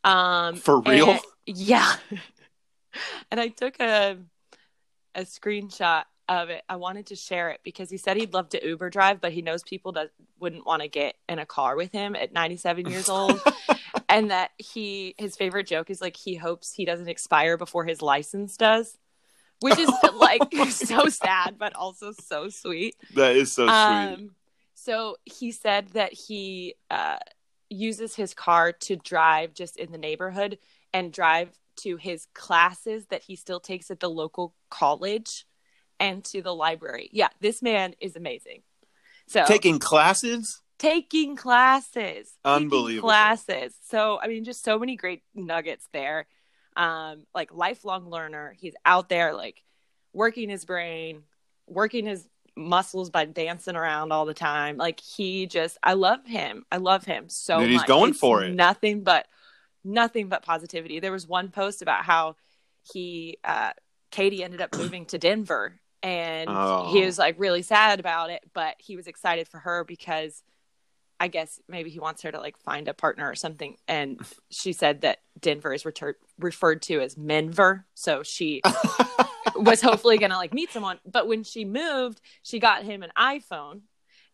Um, 0.04 0.56
For 0.56 0.82
real? 0.82 1.10
and- 1.12 1.20
yeah. 1.46 1.94
and 3.32 3.40
I 3.40 3.50
took 3.50 3.80
a, 3.80 4.18
a 5.16 5.22
screenshot 5.22 6.04
of 6.28 6.50
it. 6.50 6.64
I 6.70 6.76
wanted 6.76 7.08
to 7.08 7.16
share 7.16 7.50
it 7.50 7.62
because 7.64 7.90
he 7.90 7.98
said 7.98 8.18
he'd 8.18 8.34
love 8.34 8.50
to 8.50 8.66
Uber 8.66 8.90
drive, 8.92 9.20
but 9.20 9.32
he 9.32 9.42
knows 9.42 9.64
people 9.64 9.94
that 9.94 10.12
wouldn't 10.40 10.66
want 10.66 10.82
to 10.84 10.88
get 10.88 11.16
in 11.28 11.40
a 11.40 11.46
car 11.46 11.76
with 11.76 11.92
him 11.92 12.16
at 12.16 12.32
97 12.34 12.88
years 12.88 13.10
old. 13.10 13.40
and 14.08 14.30
that 14.32 14.52
he 14.58 15.16
his 15.18 15.36
favorite 15.36 15.66
joke 15.68 15.90
is 15.90 16.02
like 16.02 16.16
he 16.16 16.36
hopes 16.36 16.72
he 16.72 16.86
doesn't 16.86 17.10
expire 17.10 17.58
before 17.58 17.86
his 17.86 18.02
license 18.02 18.56
does 18.58 18.98
which 19.62 19.78
is 19.80 19.90
like 20.16 20.42
so 20.70 21.08
sad 21.10 21.58
but 21.58 21.76
also 21.76 22.12
so 22.12 22.50
sweet 22.50 22.96
that 23.16 23.36
is 23.36 23.52
so 23.52 23.66
sweet. 23.66 23.74
um 23.74 24.32
so 24.76 25.16
he 25.26 25.52
said 25.52 25.88
that 25.90 26.14
he 26.14 26.76
uh 26.92 27.18
uses 27.70 28.16
his 28.16 28.34
car 28.34 28.72
to 28.72 28.96
drive 28.96 29.54
just 29.54 29.78
in 29.78 29.92
the 29.92 29.98
neighborhood 29.98 30.58
and 30.94 31.14
drive 31.14 31.50
to 31.78 31.96
his 31.98 32.28
classes 32.34 33.06
that 33.08 33.24
he 33.24 33.36
still 33.36 33.60
takes 33.60 33.90
at 33.92 34.00
the 34.00 34.10
local 34.10 34.54
college 34.70 35.46
and 36.00 36.24
to 36.26 36.42
the 36.42 36.54
library. 36.54 37.10
Yeah 37.12 37.30
this 37.40 37.62
man 37.62 37.94
is 38.00 38.16
amazing. 38.16 38.64
So 39.28 39.46
Taking 39.46 39.80
classes? 39.80 40.62
taking 40.80 41.36
classes. 41.36 41.94
Taking 42.44 42.64
Unbelievable. 42.64 43.08
classes. 43.10 43.74
So 43.90 44.20
i 44.22 44.28
mean 44.28 44.44
just 44.44 44.64
so 44.64 44.80
many 44.80 44.96
great 44.96 45.24
nuggets 45.36 45.88
there. 45.94 46.28
Um 46.76 47.26
like 47.36 47.54
lifelong 47.54 48.10
learner. 48.10 48.56
He's 48.60 48.76
out 48.86 49.10
there 49.10 49.34
like 49.34 49.64
working 50.14 50.50
his 50.50 50.66
brain 50.66 51.24
working 51.68 52.06
his 52.08 52.28
muscles 52.60 53.10
by 53.10 53.26
dancing 53.26 53.76
around 53.76 54.12
all 54.12 54.26
the 54.26 54.34
time 54.34 54.78
like 54.78 55.00
he 55.00 55.46
just 55.48 55.78
i 55.84 55.94
love 55.94 56.26
him 56.26 56.66
i 56.72 56.78
love 56.78 57.06
him 57.06 57.30
so 57.30 57.60
Dude, 57.60 57.70
he's 57.70 57.78
much. 57.80 57.88
going 57.88 58.10
It's 58.12 58.20
for 58.20 58.44
it. 58.44 58.54
nothing 58.54 59.04
but 59.04 59.28
nothing 59.84 60.28
but 60.28 60.44
positivity 60.44 61.00
there 61.00 61.12
was 61.12 61.28
one 61.28 61.50
post 61.50 61.82
about 61.82 62.04
how 62.04 62.36
he 62.94 63.38
uh 63.44 63.72
katie 64.12 64.44
ended 64.44 64.62
up 64.62 64.76
moving 64.78 65.06
to 65.06 65.18
denver 65.18 65.80
and 66.04 66.50
Oh. 66.50 66.92
he 66.92 67.06
was 67.06 67.18
like 67.18 67.36
really 67.40 67.62
sad 67.62 68.00
about 68.00 68.30
it 68.30 68.42
but 68.54 68.76
he 68.80 68.96
was 68.96 69.08
excited 69.08 69.48
for 69.48 69.60
her 69.60 69.84
because 69.84 70.44
I 71.22 71.28
guess 71.28 71.60
maybe 71.68 71.90
he 71.90 72.00
wants 72.00 72.22
her 72.22 72.32
to 72.32 72.40
like 72.40 72.58
find 72.60 72.88
a 72.88 72.94
partner 72.94 73.30
or 73.30 73.36
something. 73.36 73.76
And 73.90 74.22
she 74.50 74.72
said 74.72 75.02
that 75.02 75.18
Denver 75.38 75.74
is 75.74 75.84
retur- 75.84 76.14
referred 76.40 76.82
to 76.84 77.02
as 77.02 77.16
Menver. 77.18 77.84
So 77.94 78.24
she 78.24 78.62
was 79.64 79.82
hopefully 79.82 80.18
going 80.18 80.32
to 80.32 80.38
like 80.38 80.54
meet 80.54 80.72
someone. 80.72 81.00
But 81.06 81.28
when 81.28 81.44
she 81.44 81.66
moved, 81.66 82.22
she 82.44 82.60
got 82.60 82.84
him 82.84 83.04
an 83.04 83.12
iPhone 83.18 83.82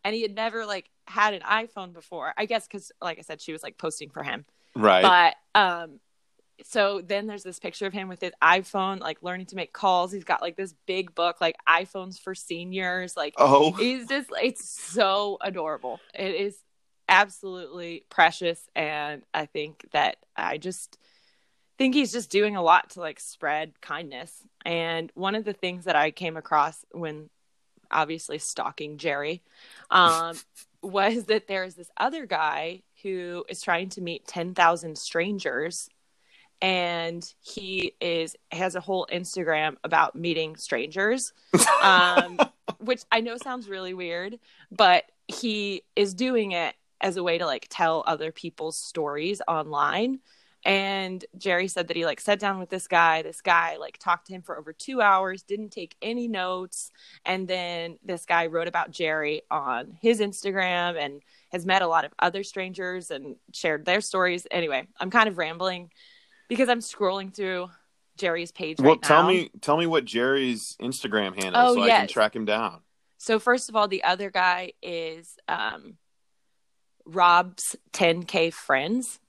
and 0.04 0.16
he 0.16 0.22
had 0.22 0.36
never 0.36 0.66
like 0.66 0.90
had 1.08 1.34
an 1.34 1.42
iPhone 1.42 1.94
before. 1.94 2.34
I 2.38 2.46
guess 2.46 2.68
because, 2.68 2.92
like 3.02 3.20
I 3.20 3.22
said, 3.22 3.42
she 3.42 3.52
was 3.52 3.64
like 3.64 3.78
posting 3.78 4.10
for 4.10 4.24
him. 4.24 4.46
right. 4.76 5.36
But 5.56 5.60
um, 5.60 6.00
so 6.64 7.02
then 7.02 7.28
there's 7.28 7.44
this 7.44 7.60
picture 7.60 7.86
of 7.86 7.94
him 7.94 8.08
with 8.08 8.22
his 8.22 8.32
iPhone, 8.42 9.00
like 9.00 9.22
learning 9.22 9.48
to 9.48 9.56
make 9.56 9.74
calls. 9.74 10.12
He's 10.12 10.24
got 10.24 10.42
like 10.42 10.56
this 10.56 10.74
big 10.86 11.14
book, 11.14 11.42
like 11.42 11.58
iPhones 11.68 12.20
for 12.20 12.34
seniors. 12.34 13.18
Like 13.18 13.34
oh, 13.38 13.72
he's 13.72 14.08
just 14.08 14.30
it's 14.42 14.70
so 14.70 15.38
adorable 15.42 16.00
it 16.14 16.34
is 16.36 16.58
absolutely 17.08 18.04
precious 18.10 18.68
and 18.76 19.22
i 19.34 19.46
think 19.46 19.86
that 19.92 20.18
i 20.36 20.58
just 20.58 20.98
think 21.78 21.94
he's 21.94 22.12
just 22.12 22.30
doing 22.30 22.56
a 22.56 22.62
lot 22.62 22.92
to 22.92 23.00
like 23.00 23.20
spread 23.20 23.80
kindness 23.82 24.44
and 24.66 25.12
one 25.16 25.36
of 25.36 25.46
the 25.46 25.54
things 25.54 25.86
that 25.86 25.96
i 25.96 26.12
came 26.12 26.38
across 26.38 26.86
when 26.92 27.30
obviously 27.92 28.38
stalking 28.38 28.98
jerry 28.98 29.42
um, 29.92 30.36
was 30.82 31.26
that 31.26 31.48
there's 31.48 31.76
this 31.76 31.90
other 31.98 32.26
guy 32.26 32.82
who 33.04 33.44
is 33.50 33.62
trying 33.62 33.90
to 33.90 34.02
meet 34.02 34.28
10,000 34.28 34.98
strangers 34.98 35.90
and 36.62 37.34
he 37.42 37.94
is 38.00 38.36
has 38.52 38.76
a 38.76 38.80
whole 38.80 39.06
Instagram 39.12 39.76
about 39.84 40.16
meeting 40.16 40.56
strangers 40.56 41.34
um, 41.84 42.40
which 42.86 43.04
I 43.12 43.22
know 43.22 43.38
sounds 43.38 43.68
really 43.68 43.94
weird, 43.94 44.40
but 44.72 45.06
he 45.28 45.84
is 45.96 46.14
doing 46.14 46.52
it 46.52 46.76
as 47.02 47.18
a 47.18 47.24
way 47.24 47.38
to 47.38 47.46
like 47.46 47.68
tell 47.70 48.04
other 48.08 48.32
people's 48.32 48.78
stories 48.78 49.42
online. 49.48 50.20
And 50.66 51.24
Jerry 51.38 51.68
said 51.68 51.88
that 51.88 51.96
he 51.96 52.06
like 52.06 52.20
sat 52.20 52.40
down 52.40 52.58
with 52.60 52.70
this 52.70 52.88
guy. 52.88 53.22
This 53.22 53.40
guy 53.40 53.78
like 53.78 54.00
talked 54.00 54.28
to 54.28 54.34
him 54.34 54.42
for 54.42 54.58
over 54.58 54.74
two 54.74 55.00
hours, 55.00 55.44
didn't 55.44 55.70
take 55.70 55.96
any 56.02 56.28
notes. 56.28 56.90
And 57.24 57.48
then 57.48 58.00
this 58.04 58.26
guy 58.26 58.48
wrote 58.48 58.68
about 58.68 58.90
Jerry 58.90 59.44
on 59.52 59.96
his 60.02 60.20
Instagram 60.20 61.00
and 61.00 61.22
has 61.52 61.68
met 61.68 61.84
a 61.84 61.88
lot 61.88 62.04
of 62.04 62.14
other 62.18 62.44
strangers 62.44 63.12
and 63.12 63.36
shared 63.54 63.86
their 63.86 64.02
stories. 64.02 64.48
Anyway, 64.50 64.88
I'm 65.00 65.12
kind 65.12 65.30
of 65.30 65.38
rambling 65.38 65.92
because 66.50 66.68
I'm 66.68 66.80
scrolling 66.80 67.32
through 67.32 67.70
Jerry's 68.18 68.52
page 68.52 68.80
well, 68.80 68.94
right 68.94 69.02
now. 69.04 69.08
tell 69.08 69.28
me, 69.28 69.52
tell 69.62 69.78
me 69.78 69.86
what 69.86 70.04
Jerry's 70.04 70.76
Instagram 70.82 71.36
handle 71.36 71.62
Oh, 71.62 71.76
so 71.76 71.84
I 71.84 71.90
can 71.90 72.08
track 72.08 72.36
him 72.36 72.46
down. 72.46 72.82
So 73.20 73.38
first 73.38 73.70
of 73.70 73.76
all, 73.76 73.88
the 73.88 74.04
other 74.04 74.32
guy 74.32 74.74
is 74.82 75.38
um, 75.48 75.98
Rob's 77.06 77.76
10K 77.94 78.52
friends. 78.52 79.20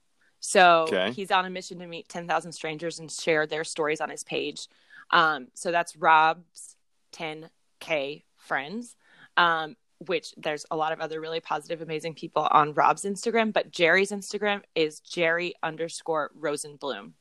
So 0.47 0.85
Okay. 0.87 1.11
he's 1.11 1.29
on 1.29 1.43
a 1.43 1.49
mission 1.49 1.79
to 1.79 1.87
meet 1.87 2.07
10,000 2.07 2.53
strangers 2.53 2.99
and 2.99 3.11
share 3.11 3.45
their 3.45 3.65
stories 3.65 3.99
on 3.99 4.09
his 4.09 4.23
page. 4.23 4.69
Um, 5.11 5.49
so 5.53 5.73
that's 5.73 5.97
Rob's 5.97 6.77
10K 7.11 8.23
friends, 8.37 8.95
um, 9.35 9.75
which 9.97 10.33
there's 10.37 10.65
a 10.71 10.77
lot 10.77 10.93
of 10.93 11.01
other 11.01 11.19
really 11.19 11.41
positive, 11.41 11.81
amazing 11.81 12.13
people 12.13 12.47
on 12.49 12.73
Rob's 12.73 13.03
Instagram. 13.03 13.51
But 13.51 13.71
Jerry's 13.71 14.11
Instagram 14.11 14.61
is 14.73 15.01
Jerry 15.01 15.53
underscore 15.63 16.31
Rosenblum. 16.39 17.11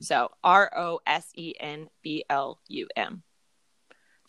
So 0.00 0.30
R 0.42 0.72
O 0.74 1.00
S 1.06 1.32
E 1.34 1.52
N 1.60 1.90
B 2.00 2.24
L 2.30 2.60
U 2.68 2.88
M. 2.96 3.24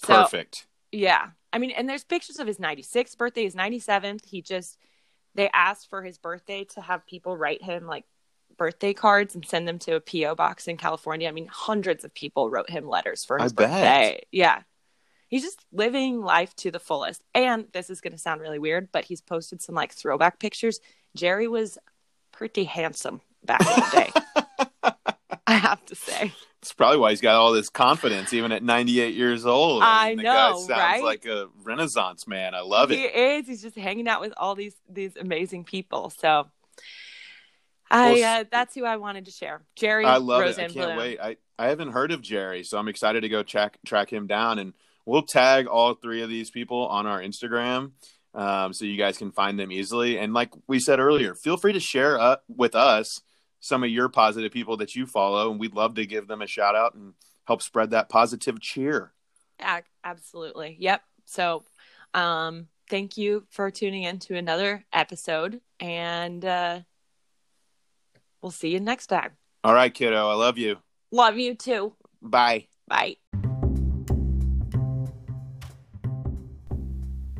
Perfect. 0.03 0.67
yeah. 0.91 1.27
I 1.53 1.57
mean, 1.57 1.71
and 1.71 1.87
there's 1.87 2.03
pictures 2.03 2.39
of 2.39 2.47
his 2.47 2.57
96th 2.57 3.17
birthday, 3.17 3.45
his 3.45 3.55
97th. 3.55 4.25
He 4.25 4.41
just, 4.41 4.77
they 5.35 5.49
asked 5.53 5.89
for 5.89 6.03
his 6.03 6.17
birthday 6.17 6.65
to 6.75 6.81
have 6.81 7.05
people 7.07 7.37
write 7.37 7.63
him 7.63 7.87
like 7.87 8.03
birthday 8.57 8.93
cards 8.93 9.35
and 9.35 9.45
send 9.45 9.67
them 9.67 9.79
to 9.79 9.95
a 9.95 9.99
P.O. 9.99 10.35
box 10.35 10.67
in 10.67 10.77
California. 10.77 11.27
I 11.27 11.31
mean, 11.31 11.47
hundreds 11.47 12.03
of 12.03 12.13
people 12.13 12.49
wrote 12.49 12.69
him 12.69 12.87
letters 12.87 13.23
for 13.25 13.39
I 13.39 13.43
his 13.43 13.53
bet. 13.53 13.69
birthday. 13.69 14.25
Yeah. 14.31 14.61
He's 15.27 15.43
just 15.43 15.59
living 15.71 16.21
life 16.21 16.55
to 16.57 16.71
the 16.71 16.79
fullest. 16.79 17.21
And 17.33 17.65
this 17.73 17.89
is 17.89 18.01
going 18.01 18.13
to 18.13 18.19
sound 18.19 18.41
really 18.41 18.59
weird, 18.59 18.89
but 18.91 19.05
he's 19.05 19.21
posted 19.21 19.61
some 19.61 19.75
like 19.75 19.91
throwback 19.91 20.39
pictures. 20.39 20.79
Jerry 21.15 21.47
was 21.47 21.77
pretty 22.31 22.65
handsome 22.65 23.21
back 23.43 23.61
in 23.61 23.67
the 23.67 23.89
day. 23.91 24.93
I 25.47 25.53
have 25.53 25.83
to 25.85 25.95
say. 25.95 26.33
It's 26.61 26.73
probably 26.73 26.97
why 26.97 27.11
he's 27.11 27.21
got 27.21 27.35
all 27.35 27.51
this 27.53 27.69
confidence, 27.69 28.33
even 28.33 28.51
at 28.51 28.63
98 28.63 29.13
years 29.13 29.45
old. 29.45 29.83
I 29.83 30.15
mean, 30.15 30.23
know, 30.23 30.57
sounds 30.57 30.69
right? 30.69 31.03
like 31.03 31.25
a 31.27 31.47
renaissance 31.63 32.27
man. 32.27 32.55
I 32.55 32.61
love 32.61 32.91
it. 32.91 32.97
he 32.97 33.03
is. 33.03 33.45
He's 33.45 33.61
just 33.61 33.75
hanging 33.75 34.07
out 34.07 34.19
with 34.19 34.33
all 34.35 34.55
these 34.55 34.75
these 34.89 35.15
amazing 35.15 35.65
people. 35.65 36.09
So, 36.09 36.47
I 37.89 38.21
uh, 38.21 38.43
that's 38.51 38.75
who 38.75 38.83
I 38.85 38.97
wanted 38.97 39.25
to 39.25 39.31
share. 39.31 39.61
Jerry 39.75 40.05
I 40.05 40.17
love 40.17 40.41
it. 40.43 40.59
I 40.59 40.67
can't 40.67 40.97
wait. 40.97 41.19
I, 41.19 41.37
I 41.57 41.67
haven't 41.67 41.91
heard 41.91 42.11
of 42.11 42.21
Jerry, 42.21 42.63
so 42.63 42.77
I'm 42.77 42.87
excited 42.87 43.21
to 43.21 43.29
go 43.29 43.43
track 43.43 43.77
track 43.85 44.11
him 44.11 44.27
down, 44.27 44.59
and 44.59 44.73
we'll 45.05 45.23
tag 45.23 45.67
all 45.67 45.93
three 45.93 46.21
of 46.21 46.29
these 46.29 46.49
people 46.49 46.87
on 46.87 47.05
our 47.05 47.21
Instagram, 47.21 47.91
um, 48.33 48.73
so 48.73 48.85
you 48.85 48.97
guys 48.97 49.17
can 49.17 49.31
find 49.31 49.59
them 49.59 49.71
easily. 49.71 50.17
And 50.17 50.33
like 50.33 50.51
we 50.67 50.79
said 50.79 50.99
earlier, 50.99 51.35
feel 51.35 51.57
free 51.57 51.73
to 51.73 51.79
share 51.79 52.19
uh, 52.19 52.37
with 52.47 52.75
us 52.75 53.21
some 53.59 53.83
of 53.83 53.89
your 53.89 54.09
positive 54.09 54.51
people 54.51 54.77
that 54.77 54.95
you 54.95 55.05
follow, 55.05 55.51
and 55.51 55.59
we'd 55.59 55.75
love 55.75 55.95
to 55.95 56.05
give 56.05 56.27
them 56.27 56.41
a 56.41 56.47
shout 56.47 56.75
out 56.75 56.95
and 56.95 57.13
help 57.45 57.61
spread 57.61 57.91
that 57.91 58.09
positive 58.09 58.59
cheer. 58.59 59.13
Absolutely. 60.03 60.75
Yep. 60.79 61.01
So, 61.25 61.63
um, 62.13 62.67
thank 62.89 63.17
you 63.17 63.45
for 63.49 63.71
tuning 63.71 64.03
in 64.03 64.19
to 64.19 64.35
another 64.35 64.85
episode, 64.91 65.61
and 65.79 66.43
uh, 66.43 66.79
we'll 68.45 68.51
see 68.51 68.69
you 68.69 68.79
next 68.79 69.07
time. 69.07 69.31
All 69.63 69.73
right, 69.73 69.91
kiddo, 69.91 70.29
I 70.29 70.35
love 70.35 70.59
you. 70.59 70.77
Love 71.11 71.37
you 71.37 71.55
too. 71.55 71.95
Bye. 72.21 72.67
Bye. 72.87 73.15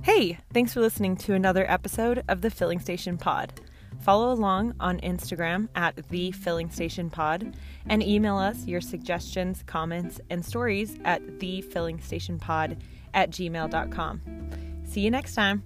Hey, 0.01 0.39
thanks 0.51 0.73
for 0.73 0.81
listening 0.81 1.15
to 1.17 1.33
another 1.35 1.69
episode 1.69 2.23
of 2.27 2.41
the 2.41 2.49
Filling 2.49 2.79
Station 2.79 3.17
Pod. 3.17 3.53
Follow 4.01 4.31
along 4.31 4.73
on 4.79 4.99
Instagram 5.01 5.69
at 5.75 5.95
the 6.09 6.31
Filling 6.31 6.71
Station 6.71 7.11
Pod 7.11 7.55
and 7.87 8.01
email 8.01 8.37
us 8.37 8.65
your 8.65 8.81
suggestions, 8.81 9.63
comments, 9.67 10.19
and 10.31 10.43
stories 10.43 10.97
at 11.05 11.39
the 11.39 11.61
Filling 11.61 11.99
Station 12.01 12.39
Pod 12.39 12.83
at 13.13 13.29
gmail.com. 13.29 14.21
See 14.85 15.01
you 15.01 15.11
next 15.11 15.35
time. 15.35 15.63